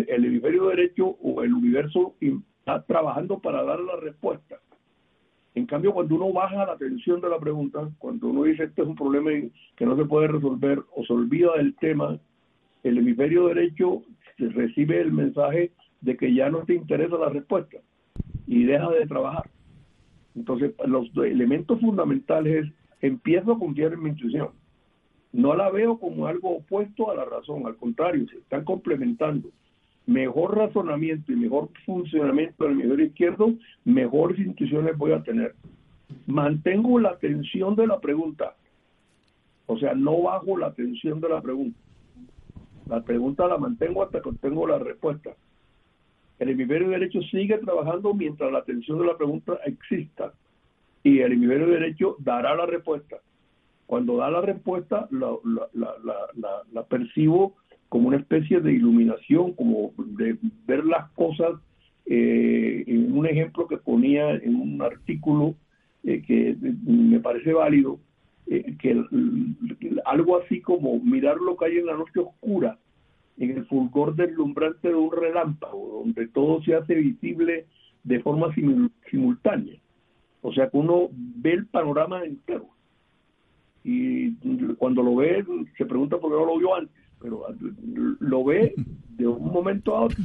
[0.07, 4.57] hemisferio derecho o el universo está trabajando para dar la respuesta.
[5.55, 8.87] En cambio, cuando uno baja la atención de la pregunta, cuando uno dice este es
[8.87, 9.31] un problema
[9.75, 12.19] que no se puede resolver o se olvida del tema,
[12.83, 14.01] el hemisferio derecho
[14.37, 17.77] recibe el mensaje de que ya no te interesa la respuesta
[18.47, 19.49] y deja de trabajar.
[20.35, 24.49] Entonces, los elementos fundamentales es, empiezo a confiar en mi intuición.
[25.33, 29.49] No la veo como algo opuesto a la razón, al contrario, se están complementando
[30.05, 33.53] mejor razonamiento y mejor funcionamiento del hemisferio izquierdo,
[33.85, 35.55] mejores intuiciones voy a tener.
[36.27, 38.55] Mantengo la atención de la pregunta,
[39.65, 41.79] o sea, no bajo la atención de la pregunta.
[42.87, 45.31] La pregunta la mantengo hasta que obtengo la respuesta.
[46.37, 50.33] El hemisferio derecho sigue trabajando mientras la atención de la pregunta exista
[51.01, 53.17] y el hemisferio derecho dará la respuesta.
[53.85, 57.55] Cuando da la respuesta, la, percibo
[57.89, 61.53] como una especie de iluminación, como de ver las cosas
[62.05, 65.55] eh, en un ejemplo que ponía en un artículo
[66.03, 67.99] eh, que me parece válido,
[68.47, 69.01] eh, que
[70.05, 72.77] algo así como mirar lo que hay en la noche oscura,
[73.37, 77.65] en el fulgor deslumbrante de un relámpago, donde todo se hace visible
[78.03, 78.53] de forma
[79.09, 79.79] simultánea.
[80.41, 82.67] O sea que uno ve el panorama entero.
[83.83, 84.31] Y
[84.75, 85.43] cuando lo ve,
[85.77, 87.45] se pregunta por qué no lo vio antes pero
[88.19, 88.73] lo ve
[89.17, 90.17] de un momento a otro.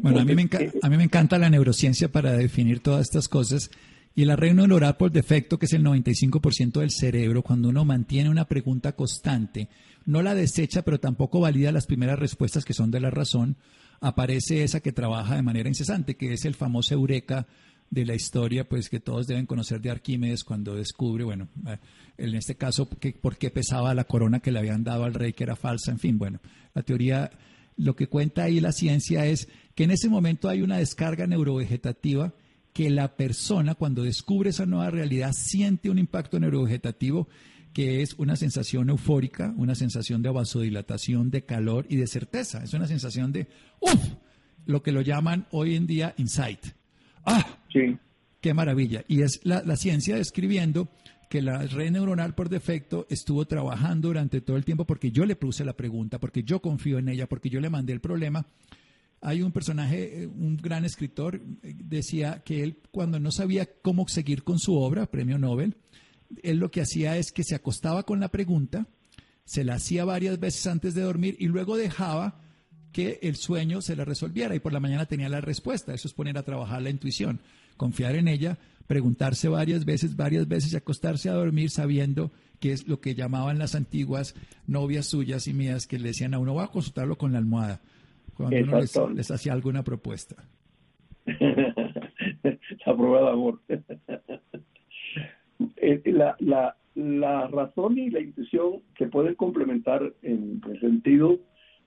[0.00, 3.28] bueno, a mí, me eh, a mí me encanta la neurociencia para definir todas estas
[3.28, 3.70] cosas.
[4.14, 8.30] Y el arreglo neural por defecto, que es el 95% del cerebro, cuando uno mantiene
[8.30, 9.68] una pregunta constante,
[10.06, 13.56] no la desecha, pero tampoco valida las primeras respuestas que son de la razón,
[14.00, 17.46] aparece esa que trabaja de manera incesante, que es el famoso eureka
[17.90, 21.78] de la historia, pues que todos deben conocer de Arquímedes cuando descubre, bueno, eh,
[22.18, 25.32] en este caso, que, por qué pesaba la corona que le habían dado al rey,
[25.32, 26.40] que era falsa, en fin, bueno,
[26.74, 27.30] la teoría,
[27.76, 32.34] lo que cuenta ahí la ciencia es que en ese momento hay una descarga neurovegetativa
[32.72, 37.28] que la persona cuando descubre esa nueva realidad siente un impacto neurovegetativo
[37.72, 42.64] que es una sensación eufórica, una sensación de vasodilatación, de calor y de certeza.
[42.64, 43.46] Es una sensación de,
[43.80, 44.14] uff,
[44.66, 46.60] lo que lo llaman hoy en día insight.
[47.24, 47.57] ¡Ah!
[47.72, 47.96] Sí.
[48.40, 49.04] ¡Qué maravilla!
[49.08, 50.88] Y es la, ciencia describiendo
[51.28, 55.36] que la red neuronal por defecto estuvo trabajando durante todo el tiempo porque yo le
[55.36, 58.46] puse la pregunta, porque yo confío en ella, porque yo le mandé el problema.
[59.20, 64.06] Hay un personaje, eh, un gran escritor, eh, decía que él cuando no sabía cómo
[64.06, 65.76] seguir con su obra, premio Nobel,
[66.42, 68.86] él lo que hacía es que se acostaba con la pregunta,
[69.44, 72.40] se la hacía varias veces antes de dormir y luego dejaba
[72.92, 75.94] que el sueño se la resolviera y por la mañana tenía la respuesta.
[75.94, 77.40] Eso es poner a trabajar la intuición,
[77.76, 82.88] confiar en ella, preguntarse varias veces, varias veces y acostarse a dormir sabiendo que es
[82.88, 84.34] lo que llamaban las antiguas
[84.66, 87.80] novias suyas y mías que le decían a uno, va a consultarlo con la almohada,
[88.34, 88.80] cuando uno
[89.14, 90.36] les, hacía alguna propuesta.
[91.26, 93.60] la prueba de amor.
[95.76, 101.38] Eh, la, la, la razón y la intuición se pueden complementar en el sentido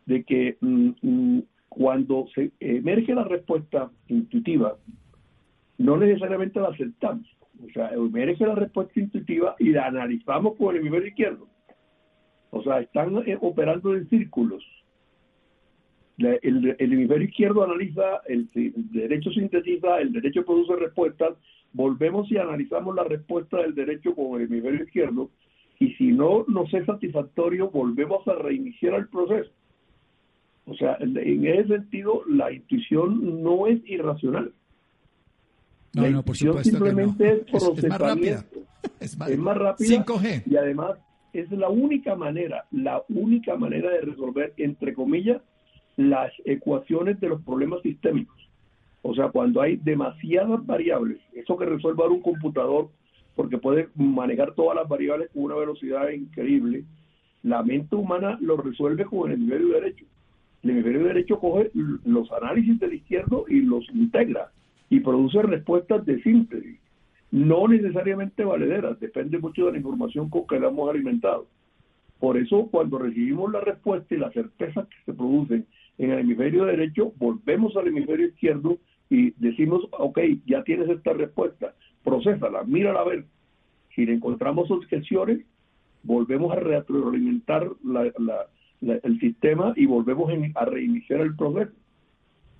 [0.06, 4.78] de que mm, mm, cuando se emerge la respuesta intuitiva,
[5.78, 7.26] no necesariamente la aceptamos.
[7.64, 11.48] O sea, emerge la respuesta intuitiva y la analizamos con el hemisferio izquierdo.
[12.50, 14.64] O sea, están eh, operando en círculos.
[16.18, 18.50] el, hemisferio izquierdo analiza, el,
[18.92, 21.38] derecho sintetiza, el derecho produce respuestas,
[21.74, 25.30] volvemos y analizamos la respuesta del derecho con el hemisferio izquierdo,
[25.80, 29.52] y si no nos es satisfactorio, volvemos a reiniciar el proceso.
[30.66, 34.54] O sea, en ese sentido, la intuición no es irracional.
[35.94, 37.74] No, no, por supuesto simplemente que no.
[37.74, 38.46] es, más rápida.
[39.00, 40.06] Es más, rápida.
[40.06, 40.44] 5G.
[40.46, 40.98] Y además
[41.34, 45.42] es la única manera, la única manera de resolver, entre comillas,
[45.98, 48.38] las ecuaciones de los problemas sistémicos.
[49.02, 52.90] O sea, cuando hay demasiadas variables, eso que resuelve ahora un computador,
[53.36, 56.86] porque puede manejar todas las variables con una velocidad increíble,
[57.44, 60.06] la mente humana lo resuelve con el hemisferio derecho.
[60.64, 61.72] El hemisferio derecho coge
[62.06, 64.52] los análisis del izquierdo y los integra
[64.90, 66.80] y produce respuestas de síntesis,
[67.32, 71.48] no necesariamente valederas, depende mucho de la información con que la hemos alimentado.
[72.20, 75.66] Por eso, cuando recibimos la respuesta y la certeza que se producen
[75.98, 78.78] en el hemisferio derecho, volvemos al hemisferio izquierdo
[79.10, 83.26] y decimos, ok, ya tienes esta respuesta, procésala, mírala a ver.
[83.96, 85.40] Si le encontramos objeciones,
[86.04, 87.70] volvemos a retroalimentar
[88.82, 91.72] el sistema y volvemos a reiniciar el proceso.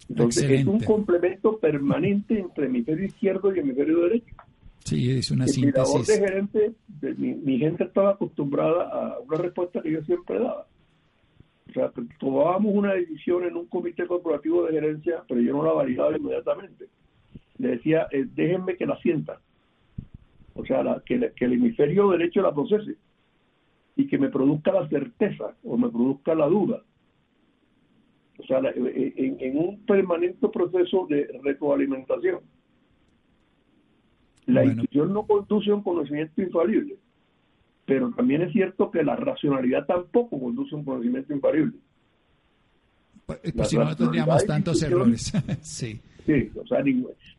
[0.10, 4.36] Entonces es un complemento permanente entre hemisferio izquierdo y hemisferio derecho.
[4.84, 6.08] Sí, es una síntesis.
[6.08, 6.72] de gerente,
[7.18, 10.68] mi, gente estaba acostumbrada a una respuesta que yo siempre daba.
[11.70, 15.72] O sea, tomábamos una decisión en un comité corporativo de gerencia, pero yo no la
[15.72, 16.88] validaba inmediatamente.
[17.60, 19.40] Le decía, eh, déjenme que la sienta.
[20.56, 22.96] O sea, que, que el hemisferio derecho la procese
[23.96, 26.84] y que me produzca la certeza o me produzca la duda
[28.42, 32.40] o sea, eh, en, un permanente proceso de retroalimentación.
[34.48, 36.98] La intuición no conduce a un conocimiento infalible,
[37.86, 41.78] pero también es cierto que la racionalidad tampoco conduce a un conocimiento infalible.
[43.26, 45.32] Pues, pues si no tendríamos tantos errores.
[45.62, 46.02] sí.
[46.26, 46.84] Sí, o sea,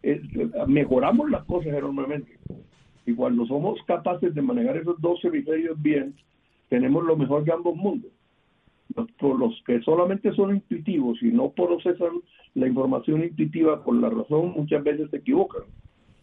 [0.02, 0.22] eh,
[0.66, 2.38] mejoramos las cosas enormemente.
[3.06, 6.14] Y cuando somos capaces de manejar esos dos hemisferios bien,
[6.72, 8.10] tenemos lo mejor de ambos mundos
[9.18, 12.22] por los que solamente son intuitivos y no procesan
[12.54, 15.64] la información intuitiva por la razón, muchas veces se equivocan.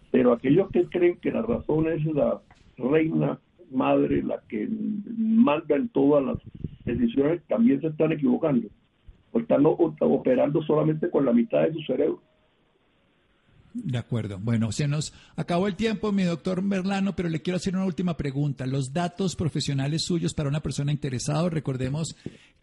[0.10, 2.42] Pero aquellos que creen que la razón es la
[2.78, 4.68] reina madre, la que
[5.18, 6.38] manda en todas las
[6.84, 8.70] decisiones, también se están equivocando.
[9.32, 12.24] O están operando solamente con la mitad de su cerebro.
[13.74, 14.40] De acuerdo.
[14.40, 18.18] Bueno, se nos acabó el tiempo, mi doctor Merlano, pero le quiero hacer una última
[18.18, 18.66] pregunta.
[18.66, 22.16] Los datos profesionales suyos para una persona interesada, recordemos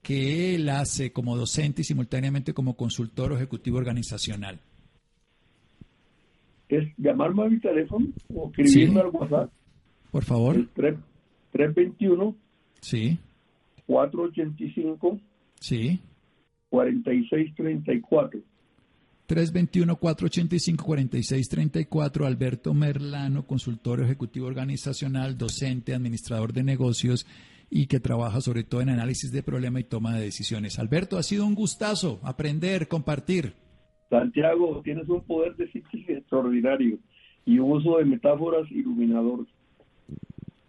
[0.02, 4.58] que él hace como docente y simultáneamente como consultor o ejecutivo organizacional.
[6.68, 9.50] Es llamarme a mi teléfono o escribirme al WhatsApp.
[10.10, 10.66] Por favor.
[11.52, 12.34] 321.
[12.80, 13.18] Sí.
[13.86, 15.20] 485.
[15.60, 16.00] Sí.
[16.70, 18.40] 4634.
[19.28, 27.26] 321-485-4634, Alberto Merlano, consultor ejecutivo organizacional, docente, administrador de negocios
[27.70, 30.78] y que trabaja sobre todo en análisis de problema y toma de decisiones.
[30.78, 33.54] Alberto, ha sido un gustazo aprender, compartir.
[34.08, 36.98] Santiago, tienes un poder de síntesis extraordinario
[37.44, 39.46] y un uso de metáforas iluminador.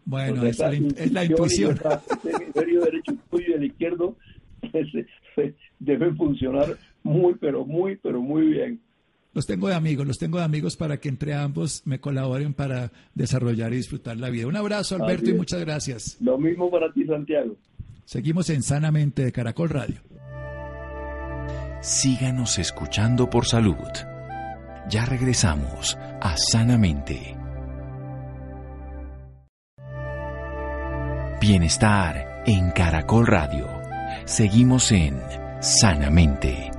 [0.05, 1.77] Bueno, es, la, intuición.
[2.55, 4.15] el derecho y el izquierdo
[5.79, 6.77] deben funcionar
[7.07, 8.81] muy, pero muy, pero muy bien.
[9.33, 12.91] Los tengo de amigos, los tengo de amigos para que entre ambos me colaboren para
[13.13, 14.47] desarrollar y disfrutar la vida.
[14.47, 16.17] Un abrazo, Alberto, y muchas gracias.
[16.21, 17.55] Lo mismo para ti, Santiago.
[18.05, 19.97] Seguimos en Sanamente de Caracol Radio.
[21.81, 23.75] Síganos escuchando por salud.
[24.89, 27.35] Ya regresamos a Sanamente.
[31.39, 33.67] Bienestar en Caracol Radio.
[34.25, 35.19] Seguimos en
[35.59, 36.76] Sanamente.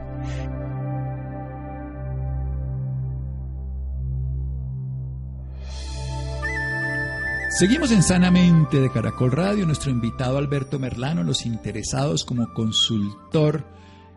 [7.58, 9.66] Seguimos en Sanamente de Caracol Radio.
[9.66, 13.66] Nuestro invitado Alberto Merlano, los interesados como consultor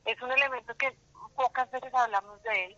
[0.03, 0.93] Es un elemento que
[1.33, 2.75] pocas veces hablamos de él,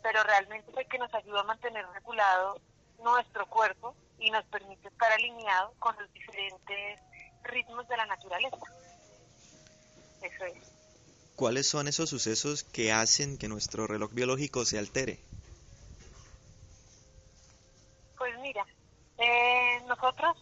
[0.00, 2.60] pero realmente es el que nos ayuda a mantener regulado
[3.02, 7.00] nuestro cuerpo y nos permite estar alineado con los diferentes
[7.42, 8.66] ritmos de la naturaleza.
[10.22, 10.72] Eso es.
[11.34, 15.18] ¿Cuáles son esos sucesos que hacen que nuestro reloj biológico se altere?
[18.16, 18.64] Pues mira,
[19.18, 20.36] eh, nosotros,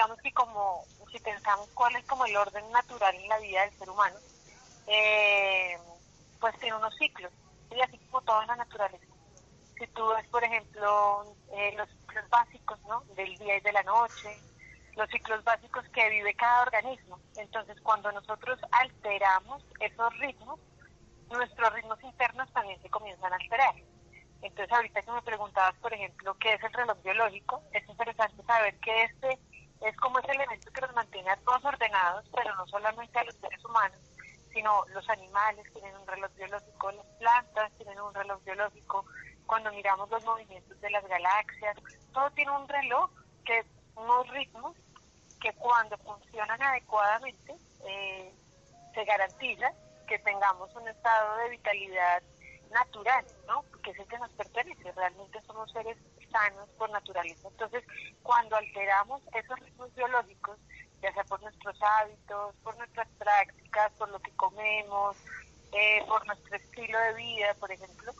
[0.00, 3.78] digamos que como si pensamos cuál es como el orden natural en la vida del
[3.78, 4.16] ser humano,
[4.86, 5.76] eh,
[6.40, 7.30] pues tiene unos ciclos
[7.70, 9.04] y así como todo en la naturaleza.
[9.78, 13.02] Si tú ves, por ejemplo, eh, los ciclos básicos ¿no?
[13.14, 14.38] del día y de la noche,
[14.96, 17.20] los ciclos básicos que vive cada organismo.
[17.36, 20.58] Entonces, cuando nosotros alteramos esos ritmos,
[21.28, 23.74] nuestros ritmos internos también se comienzan a alterar.
[24.40, 28.74] Entonces, ahorita que me preguntabas, por ejemplo, qué es el reloj biológico, es interesante saber
[28.78, 29.38] que este
[29.80, 33.34] es como ese elemento que nos mantiene a todos ordenados, pero no solamente a los
[33.36, 33.98] seres humanos,
[34.52, 39.04] sino los animales tienen un reloj biológico, las plantas tienen un reloj biológico,
[39.46, 41.76] cuando miramos los movimientos de las galaxias,
[42.12, 43.10] todo tiene un reloj
[43.44, 43.64] que
[43.96, 44.76] unos ritmos
[45.40, 47.56] que cuando funcionan adecuadamente
[47.86, 48.34] eh,
[48.94, 49.72] se garantiza
[50.06, 52.22] que tengamos un estado de vitalidad
[52.70, 53.64] natural, ¿no?
[53.82, 55.96] Que es el que nos pertenece, realmente somos seres
[56.30, 57.48] sanos por naturaleza.
[57.48, 57.84] Entonces,
[58.22, 60.58] cuando alteramos esos ritmos biológicos,
[61.02, 65.16] ya sea por nuestros hábitos, por nuestras prácticas, por lo que comemos,
[65.72, 68.12] eh, por nuestro estilo de vida, por ejemplo,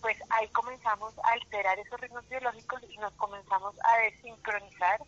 [0.00, 5.00] pues ahí comenzamos a alterar esos ritmos biológicos y nos comenzamos a desincronizar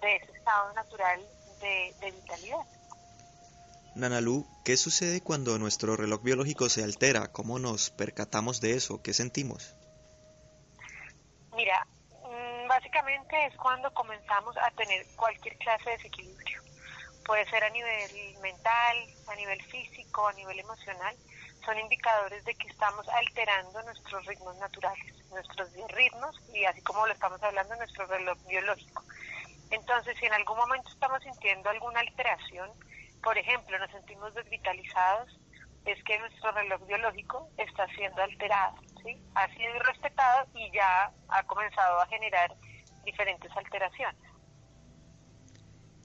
[0.00, 1.20] de ese estado natural
[1.60, 2.66] de, de vitalidad.
[3.94, 7.32] Nanalu, ¿qué sucede cuando nuestro reloj biológico se altera?
[7.32, 9.02] ¿Cómo nos percatamos de eso?
[9.02, 9.74] ¿Qué sentimos?
[11.56, 11.87] Mira,
[12.88, 16.62] básicamente es cuando comenzamos a tener cualquier clase de desequilibrio.
[17.26, 21.14] Puede ser a nivel mental, a nivel físico, a nivel emocional.
[21.66, 27.12] Son indicadores de que estamos alterando nuestros ritmos naturales, nuestros ritmos y así como lo
[27.12, 29.04] estamos hablando, nuestro reloj biológico.
[29.70, 32.70] Entonces, si en algún momento estamos sintiendo alguna alteración,
[33.22, 35.38] por ejemplo, nos sentimos desvitalizados,
[35.84, 39.20] es que nuestro reloj biológico está siendo alterado, ¿sí?
[39.34, 42.54] Ha sido respetado y ya ha comenzado a generar
[43.08, 44.20] diferentes alteraciones.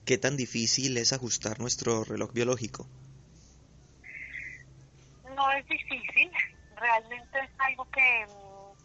[0.06, 2.86] ¿Qué tan difícil es ajustar nuestro reloj biológico?
[5.36, 6.30] No es difícil,
[6.76, 8.26] realmente es algo que,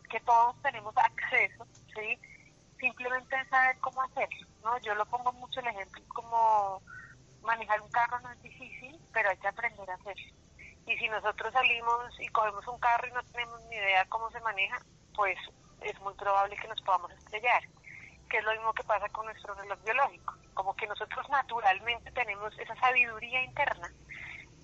[0.09, 2.17] que todos tenemos acceso, ¿sí?
[2.80, 4.78] Simplemente es saber cómo hacerlo, ¿no?
[4.82, 6.82] Yo lo pongo mucho el ejemplo como
[7.43, 10.34] manejar un carro no es difícil, pero hay que aprender a hacerlo.
[10.88, 14.39] Y si nosotros salimos y cogemos un carro y no tenemos ni idea cómo se
[14.41, 14.78] maneja,
[15.15, 15.38] pues
[15.82, 17.63] es muy probable que nos podamos estrellar.
[18.30, 22.57] Que es lo mismo que pasa con nuestro reloj biológico, como que nosotros naturalmente tenemos
[22.59, 23.91] esa sabiduría interna,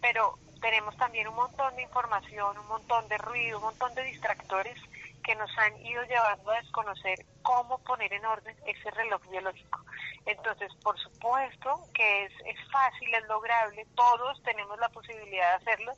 [0.02, 4.78] pero tenemos también un montón de información, un montón de ruido, un montón de distractores
[5.24, 9.84] que nos han ido llevando a desconocer cómo poner en orden ese reloj biológico.
[10.26, 15.94] Entonces, por supuesto que es, es fácil, es lograble, todos tenemos la posibilidad de hacerlo,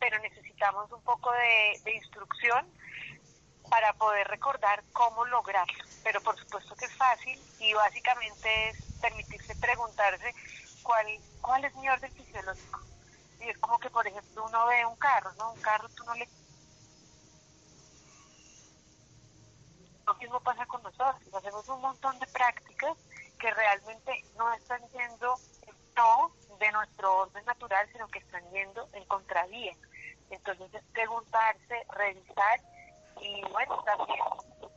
[0.00, 2.66] pero necesitamos un poco de, de instrucción
[3.70, 5.84] para poder recordar cómo lograrlo.
[6.02, 10.34] Pero por supuesto que es fácil y básicamente es permitirse preguntarse
[10.82, 11.06] cuál,
[11.40, 12.80] cuál es mi orden fisiológico.
[13.40, 15.52] Y es como que, por ejemplo, uno ve un carro, ¿no?
[15.52, 16.28] Un carro tú no le
[20.06, 22.96] Lo mismo pasa con nosotros, hacemos un montón de prácticas
[23.40, 25.36] que realmente no están yendo
[25.96, 29.72] no de nuestro orden natural, sino que están yendo en contravía.
[30.30, 32.60] Entonces es preguntarse, revisar
[33.20, 34.20] y bueno, también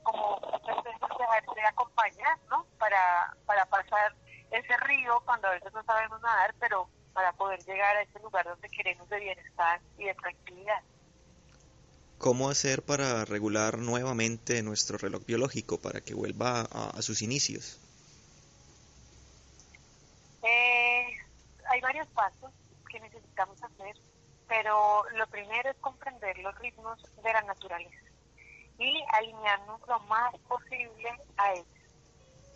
[0.03, 2.65] como muchas veces dejarse acompañar, ¿no?
[2.77, 4.15] Para, para pasar
[4.51, 8.45] ese río cuando a veces no sabemos nadar, pero para poder llegar a ese lugar
[8.45, 10.81] donde queremos de bienestar y de tranquilidad.
[12.17, 17.79] ¿Cómo hacer para regular nuevamente nuestro reloj biológico para que vuelva a, sus inicios?
[20.43, 21.17] Eh,
[21.69, 22.51] hay varios pasos
[22.89, 23.95] que necesitamos hacer,
[24.47, 28.08] pero lo primero es comprender los ritmos de la naturaleza
[28.79, 31.67] y alinearnos lo más posible a ellos.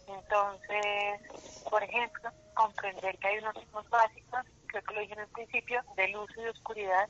[0.07, 1.21] Entonces,
[1.69, 5.81] por ejemplo, comprender que hay unos ritmos básicos, creo que lo dije en el principio,
[5.95, 7.09] de luz y de oscuridad,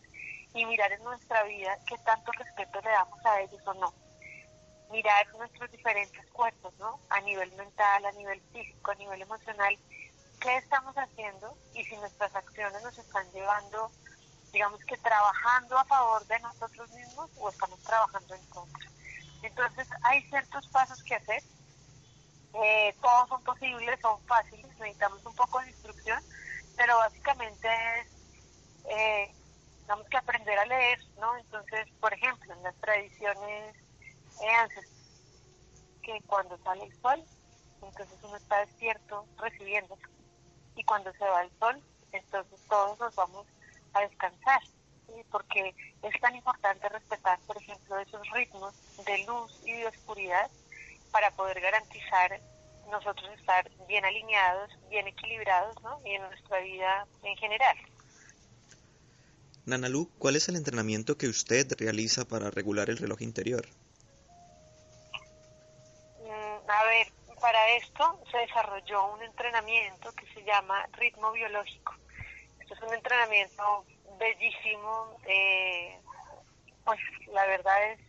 [0.54, 3.94] y mirar en nuestra vida qué tanto respeto le damos a ellos o no.
[4.92, 7.00] Mirar nuestros diferentes cuerpos, ¿no?
[7.10, 9.76] A nivel mental, a nivel físico, a nivel emocional,
[10.40, 13.92] qué estamos haciendo y si nuestras acciones nos están llevando,
[14.52, 18.90] digamos que trabajando a favor de nosotros mismos o estamos trabajando en contra.
[19.44, 21.44] Entonces hay ciertos pasos que hacer,
[22.54, 26.24] eh, todos son posibles, son fáciles, necesitamos un poco de instrucción,
[26.76, 27.68] pero básicamente
[28.00, 28.08] es
[28.86, 29.32] eh,
[29.86, 31.38] tenemos que aprender a leer, ¿no?
[31.38, 33.76] Entonces, por ejemplo, en las tradiciones
[34.42, 34.82] eh,
[36.02, 37.24] que cuando sale el sol,
[37.82, 39.98] entonces uno está despierto recibiendo,
[40.76, 41.82] y cuando se va el sol,
[42.12, 43.46] entonces todos nos vamos
[43.94, 44.62] a descansar,
[45.32, 48.74] porque es tan importante respetar, por ejemplo, esos ritmos
[49.06, 50.50] de luz y de oscuridad
[51.12, 52.42] para poder garantizar
[52.90, 56.02] nosotros estar bien alineados, bien equilibrados, ¿no?
[56.06, 57.78] Y en nuestra vida en general.
[59.66, 63.66] Nanalu, ¿cuál es el entrenamiento que usted realiza para regular el reloj interior?
[66.20, 67.08] Mm, a ver,
[67.40, 71.94] para esto se desarrolló un entrenamiento que se llama ritmo biológico.
[72.60, 73.86] Esto es un entrenamiento
[74.18, 76.00] bellísimo, eh,
[76.86, 77.00] pues
[77.32, 78.00] la verdad es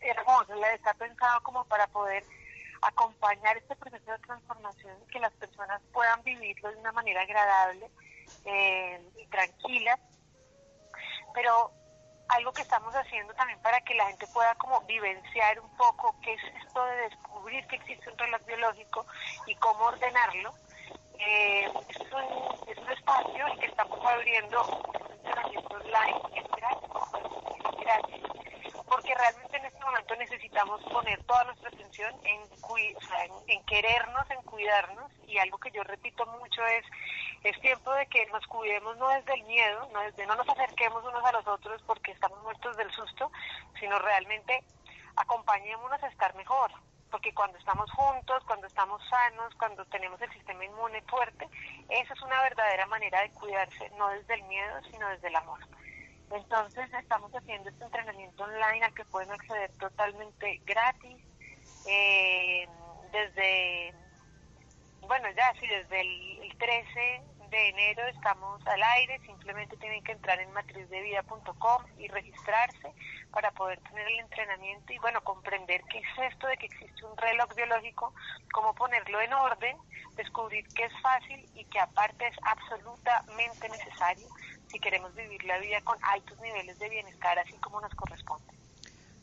[0.00, 2.24] hermoso, está pensado como para poder
[2.82, 7.88] acompañar este proceso de transformación y que las personas puedan vivirlo de una manera agradable
[8.44, 9.98] eh, y tranquila
[11.34, 11.72] pero
[12.28, 16.32] algo que estamos haciendo también para que la gente pueda como vivenciar un poco qué
[16.34, 19.06] es esto de descubrir que existe un reloj biológico
[19.46, 20.54] y cómo ordenarlo.
[21.24, 26.48] Eh, es, un, es, un, espacio que estamos abriendo un online, es
[27.80, 28.22] gratis,
[28.88, 34.42] porque realmente en este momento necesitamos poner toda nuestra atención en, en, en querernos, en
[34.42, 36.84] cuidarnos, y algo que yo repito mucho es
[37.44, 41.04] es tiempo de que nos cuidemos no desde el miedo, no desde no nos acerquemos
[41.04, 43.30] unos a los otros porque estamos muertos del susto,
[43.80, 44.62] sino realmente
[45.16, 46.70] acompañémonos a estar mejor,
[47.12, 51.46] porque cuando estamos juntos, cuando estamos sanos, cuando tenemos el sistema inmune fuerte,
[51.90, 55.60] esa es una verdadera manera de cuidarse, no desde el miedo, sino desde el amor.
[56.30, 61.22] Entonces estamos haciendo este entrenamiento online al que pueden acceder totalmente gratis,
[61.86, 62.66] eh,
[63.12, 63.94] desde,
[65.02, 70.12] bueno, ya sí, desde el, el 13 de enero estamos al aire, simplemente tienen que
[70.12, 72.94] entrar en matrizdevida.com y registrarse
[73.32, 77.16] para poder tener el entrenamiento y bueno, comprender qué es esto de que existe un
[77.16, 78.14] reloj biológico,
[78.52, 79.76] cómo ponerlo en orden,
[80.16, 84.28] descubrir que es fácil y que aparte es absolutamente necesario
[84.70, 88.52] si queremos vivir la vida con altos niveles de bienestar así como nos corresponde.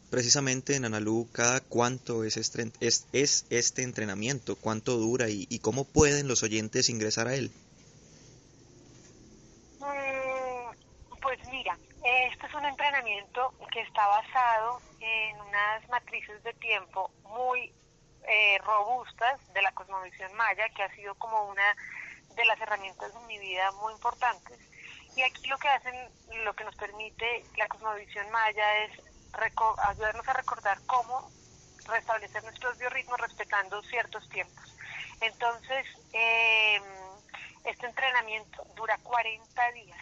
[0.09, 4.55] Precisamente en Analú, ¿cada cuánto es este, es, es este entrenamiento?
[4.55, 7.51] ¿Cuánto dura y cómo pueden los oyentes ingresar a él?
[12.03, 12.65] Este es un
[13.71, 17.73] que está basado en unas matrices de tiempo muy
[18.27, 21.75] eh, robustas de la cosmovisión maya, que ha sido como una
[22.35, 24.59] de las herramientas de mi vida muy importantes.
[25.15, 25.95] Y aquí lo que hacen,
[26.43, 28.91] lo que nos permite la cosmovisión maya es
[29.87, 31.29] ayudarnos a recordar cómo
[31.85, 34.75] restablecer nuestros biorritmos respetando ciertos tiempos.
[35.21, 36.81] Entonces, eh,
[37.65, 39.99] este entrenamiento dura 40 días.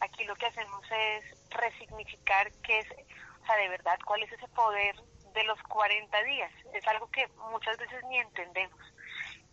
[0.00, 4.48] Aquí lo que hacemos es resignificar qué es, o sea, de verdad, cuál es ese
[4.48, 4.96] poder
[5.34, 6.52] de los 40 días.
[6.72, 8.80] Es algo que muchas veces ni entendemos.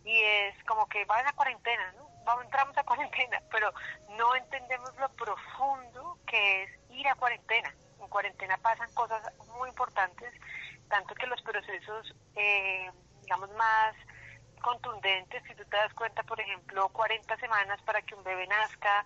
[0.04, 2.08] Y es como que van a cuarentena, ¿no?
[2.24, 3.72] Vamos, entramos a cuarentena, pero
[4.10, 7.74] no entendemos lo profundo que es ir a cuarentena.
[8.00, 9.22] En cuarentena pasan cosas
[9.58, 10.32] muy importantes,
[10.88, 12.90] tanto que los procesos, eh,
[13.22, 13.94] digamos, más
[14.64, 15.42] contundentes.
[15.44, 19.04] Si tú te das cuenta, por ejemplo, 40 semanas para que un bebé nazca,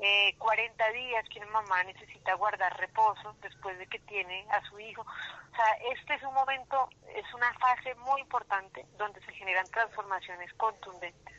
[0.00, 4.78] eh, 40 días que una mamá necesita guardar reposo después de que tiene a su
[4.78, 5.00] hijo.
[5.00, 10.52] O sea, este es un momento, es una fase muy importante donde se generan transformaciones
[10.54, 11.36] contundentes.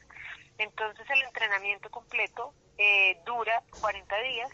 [0.57, 4.49] Entonces el entrenamiento completo eh, dura 40 días,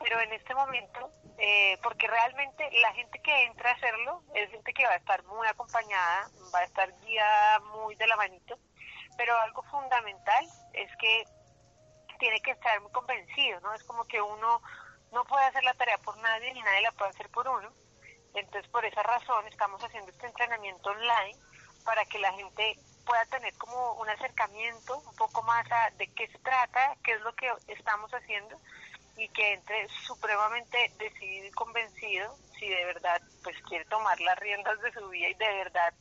[0.00, 4.72] pero en este momento, eh, porque realmente la gente que entra a hacerlo es gente
[4.72, 8.58] que va a estar muy acompañada, va a estar guiada muy de la manito,
[9.18, 11.24] pero algo fundamental es que
[12.18, 13.74] tiene que estar muy convencido, ¿no?
[13.74, 14.62] Es como que uno
[15.12, 17.70] no puede hacer la tarea por nadie ni nadie la puede hacer por uno.
[18.34, 21.38] Entonces, por esa razón estamos haciendo este entrenamiento online
[21.84, 22.76] para que la gente
[23.06, 27.20] pueda tener como un acercamiento un poco más a de qué se trata, qué es
[27.20, 28.58] lo que estamos haciendo
[29.16, 34.80] y que entre supremamente decidido y convencido si de verdad pues quiere tomar las riendas
[34.80, 35.94] de su vida y de verdad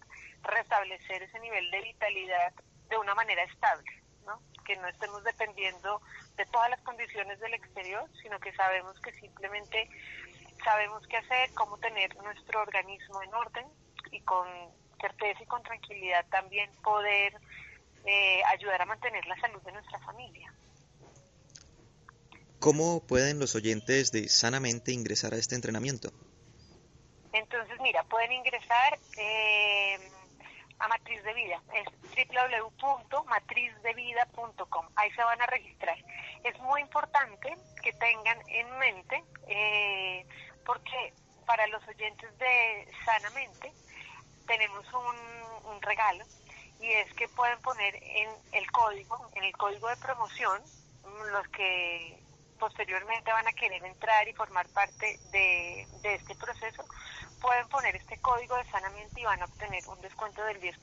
[0.43, 2.53] restablecer ese nivel de vitalidad
[2.89, 3.89] de una manera estable,
[4.25, 4.39] ¿no?
[4.63, 6.01] Que no estemos dependiendo
[6.35, 9.89] de todas las condiciones del exterior, sino que sabemos que simplemente
[10.63, 13.65] sabemos qué hacer, cómo tener nuestro organismo en orden
[14.11, 14.47] y con
[14.99, 17.33] certeza y con tranquilidad también poder
[18.05, 20.53] eh, ayudar a mantener la salud de nuestra familia.
[22.65, 26.09] ¿Cómo pueden los oyentes de Sanamente ingresar a este entrenamiento?
[27.31, 29.99] Entonces, mira, pueden ingresar eh,
[30.79, 31.85] a Matriz de Vida, es
[32.81, 35.95] www.matrizdevida.com, ahí se van a registrar.
[36.43, 40.25] Es muy importante que tengan en mente, eh,
[40.65, 41.13] porque
[41.45, 43.71] para los oyentes de Sanamente
[44.47, 45.15] tenemos un,
[45.69, 46.25] un regalo
[46.79, 50.63] y es que pueden poner en el código, en el código de promoción,
[51.31, 52.24] los que
[52.59, 56.83] posteriormente van a querer entrar y formar parte de, este proceso,
[57.41, 60.75] pueden poner este código de sanamiento y van a obtener un descuento del 10%.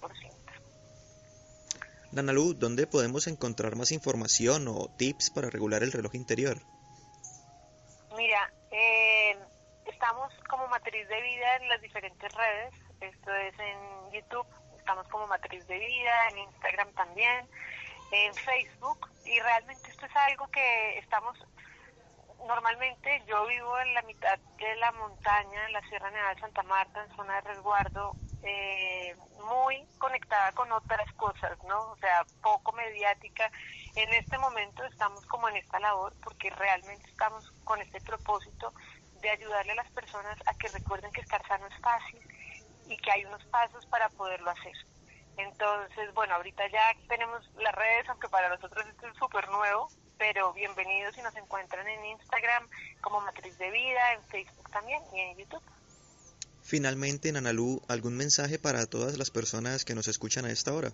[2.13, 6.59] Danalu, ¿dónde podemos encontrar más información o tips para regular el reloj interior?
[8.17, 9.39] Mira, eh,
[9.87, 14.47] estamos como matriz de vida en las diferentes redes, esto es en YouTube,
[14.79, 17.49] estamos como matriz de vida, en Instagram también,
[18.13, 21.39] en Facebook, y realmente esto es algo que estamos
[22.47, 26.63] normalmente yo vivo en la mitad de la montaña, en la Sierra Nevada de Santa
[26.65, 29.17] Marta, en zona de resguardo, eh,
[29.47, 31.93] muy conectada con otras cosas, ¿no?
[31.93, 33.51] O sea, poco mediática.
[33.95, 38.73] En este momento estamos como en esta labor porque realmente estamos con este propósito
[39.21, 42.21] de ayudarle a las personas a que recuerden que estar sano es fácil
[42.89, 44.75] y que hay unos pasos para poderlo hacer.
[45.37, 49.89] Entonces, bueno, ahorita ya tenemos las redes, aunque para nosotros esto es súper nuevo,
[50.23, 52.69] pero bienvenidos si nos encuentran en Instagram
[53.01, 55.63] como Matriz de Vida, en Facebook también y en YouTube.
[56.63, 60.93] Finalmente, Nanalú, ¿algún mensaje para todas las personas que nos escuchan a esta hora?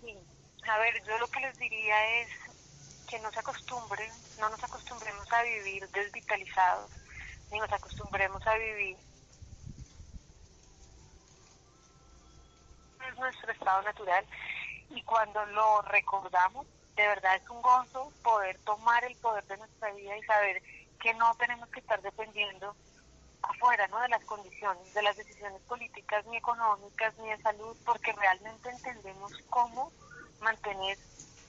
[0.00, 0.16] Sí,
[0.66, 2.30] a ver, yo lo que les diría es
[3.10, 4.10] que no se acostumbren,
[4.40, 6.90] no nos acostumbremos a vivir desvitalizados,
[7.52, 8.96] ni nos acostumbremos a vivir.
[13.06, 14.24] Es nuestro estado natural
[14.88, 16.66] y cuando lo recordamos
[16.98, 20.60] de verdad es un gozo poder tomar el poder de nuestra vida y saber
[21.00, 22.74] que no tenemos que estar dependiendo
[23.40, 24.00] afuera ¿no?
[24.00, 29.32] de las condiciones, de las decisiones políticas, ni económicas, ni de salud, porque realmente entendemos
[29.48, 29.92] cómo
[30.40, 30.98] mantener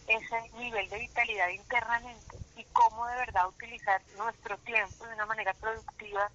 [0.07, 5.55] ese nivel de vitalidad internamente y cómo de verdad utilizar nuestro tiempo de una manera
[5.55, 6.29] productiva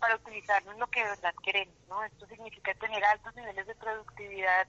[0.00, 1.76] para utilizarlo en lo que de verdad queremos.
[1.90, 2.02] ¿no?
[2.02, 4.66] Esto significa tener altos niveles de productividad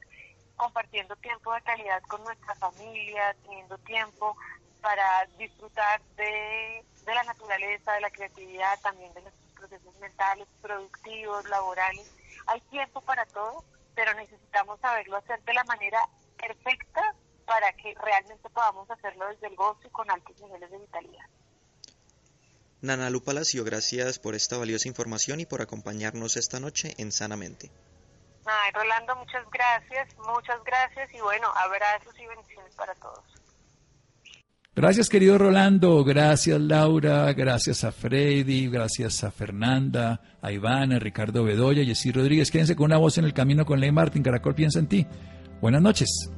[0.55, 4.35] compartiendo tiempo de calidad con nuestra familia, teniendo tiempo
[4.81, 12.11] para disfrutar de, la naturaleza, de la creatividad, también de nuestros procesos mentales, productivos, laborales.
[12.47, 13.63] Hay tiempo para todo,
[13.95, 15.99] pero necesitamos saberlo hacer de la manera
[16.37, 21.25] perfecta para que realmente podamos hacerlo desde el gozo y con altos niveles de vitalidad.
[22.81, 27.71] Nana Palacio, gracias por esta valiosa información y por acompañarnos esta noche en Sanamente.
[28.73, 33.23] Rolando, muchas gracias, muchas gracias y bueno, abrazos y bendiciones para todos.
[34.75, 36.03] Gracias, querido Rolando.
[36.03, 37.31] Gracias, Laura.
[37.31, 38.67] Gracias a Freddy.
[38.67, 42.51] Gracias a Fernanda, a Iván, a Ricardo Bedoya, Jessy Rodríguez.
[42.51, 44.21] Quédense con una voz en el camino con Ley Martín.
[44.21, 45.07] Caracol piensa en ti.
[45.61, 46.29] Buenas noches.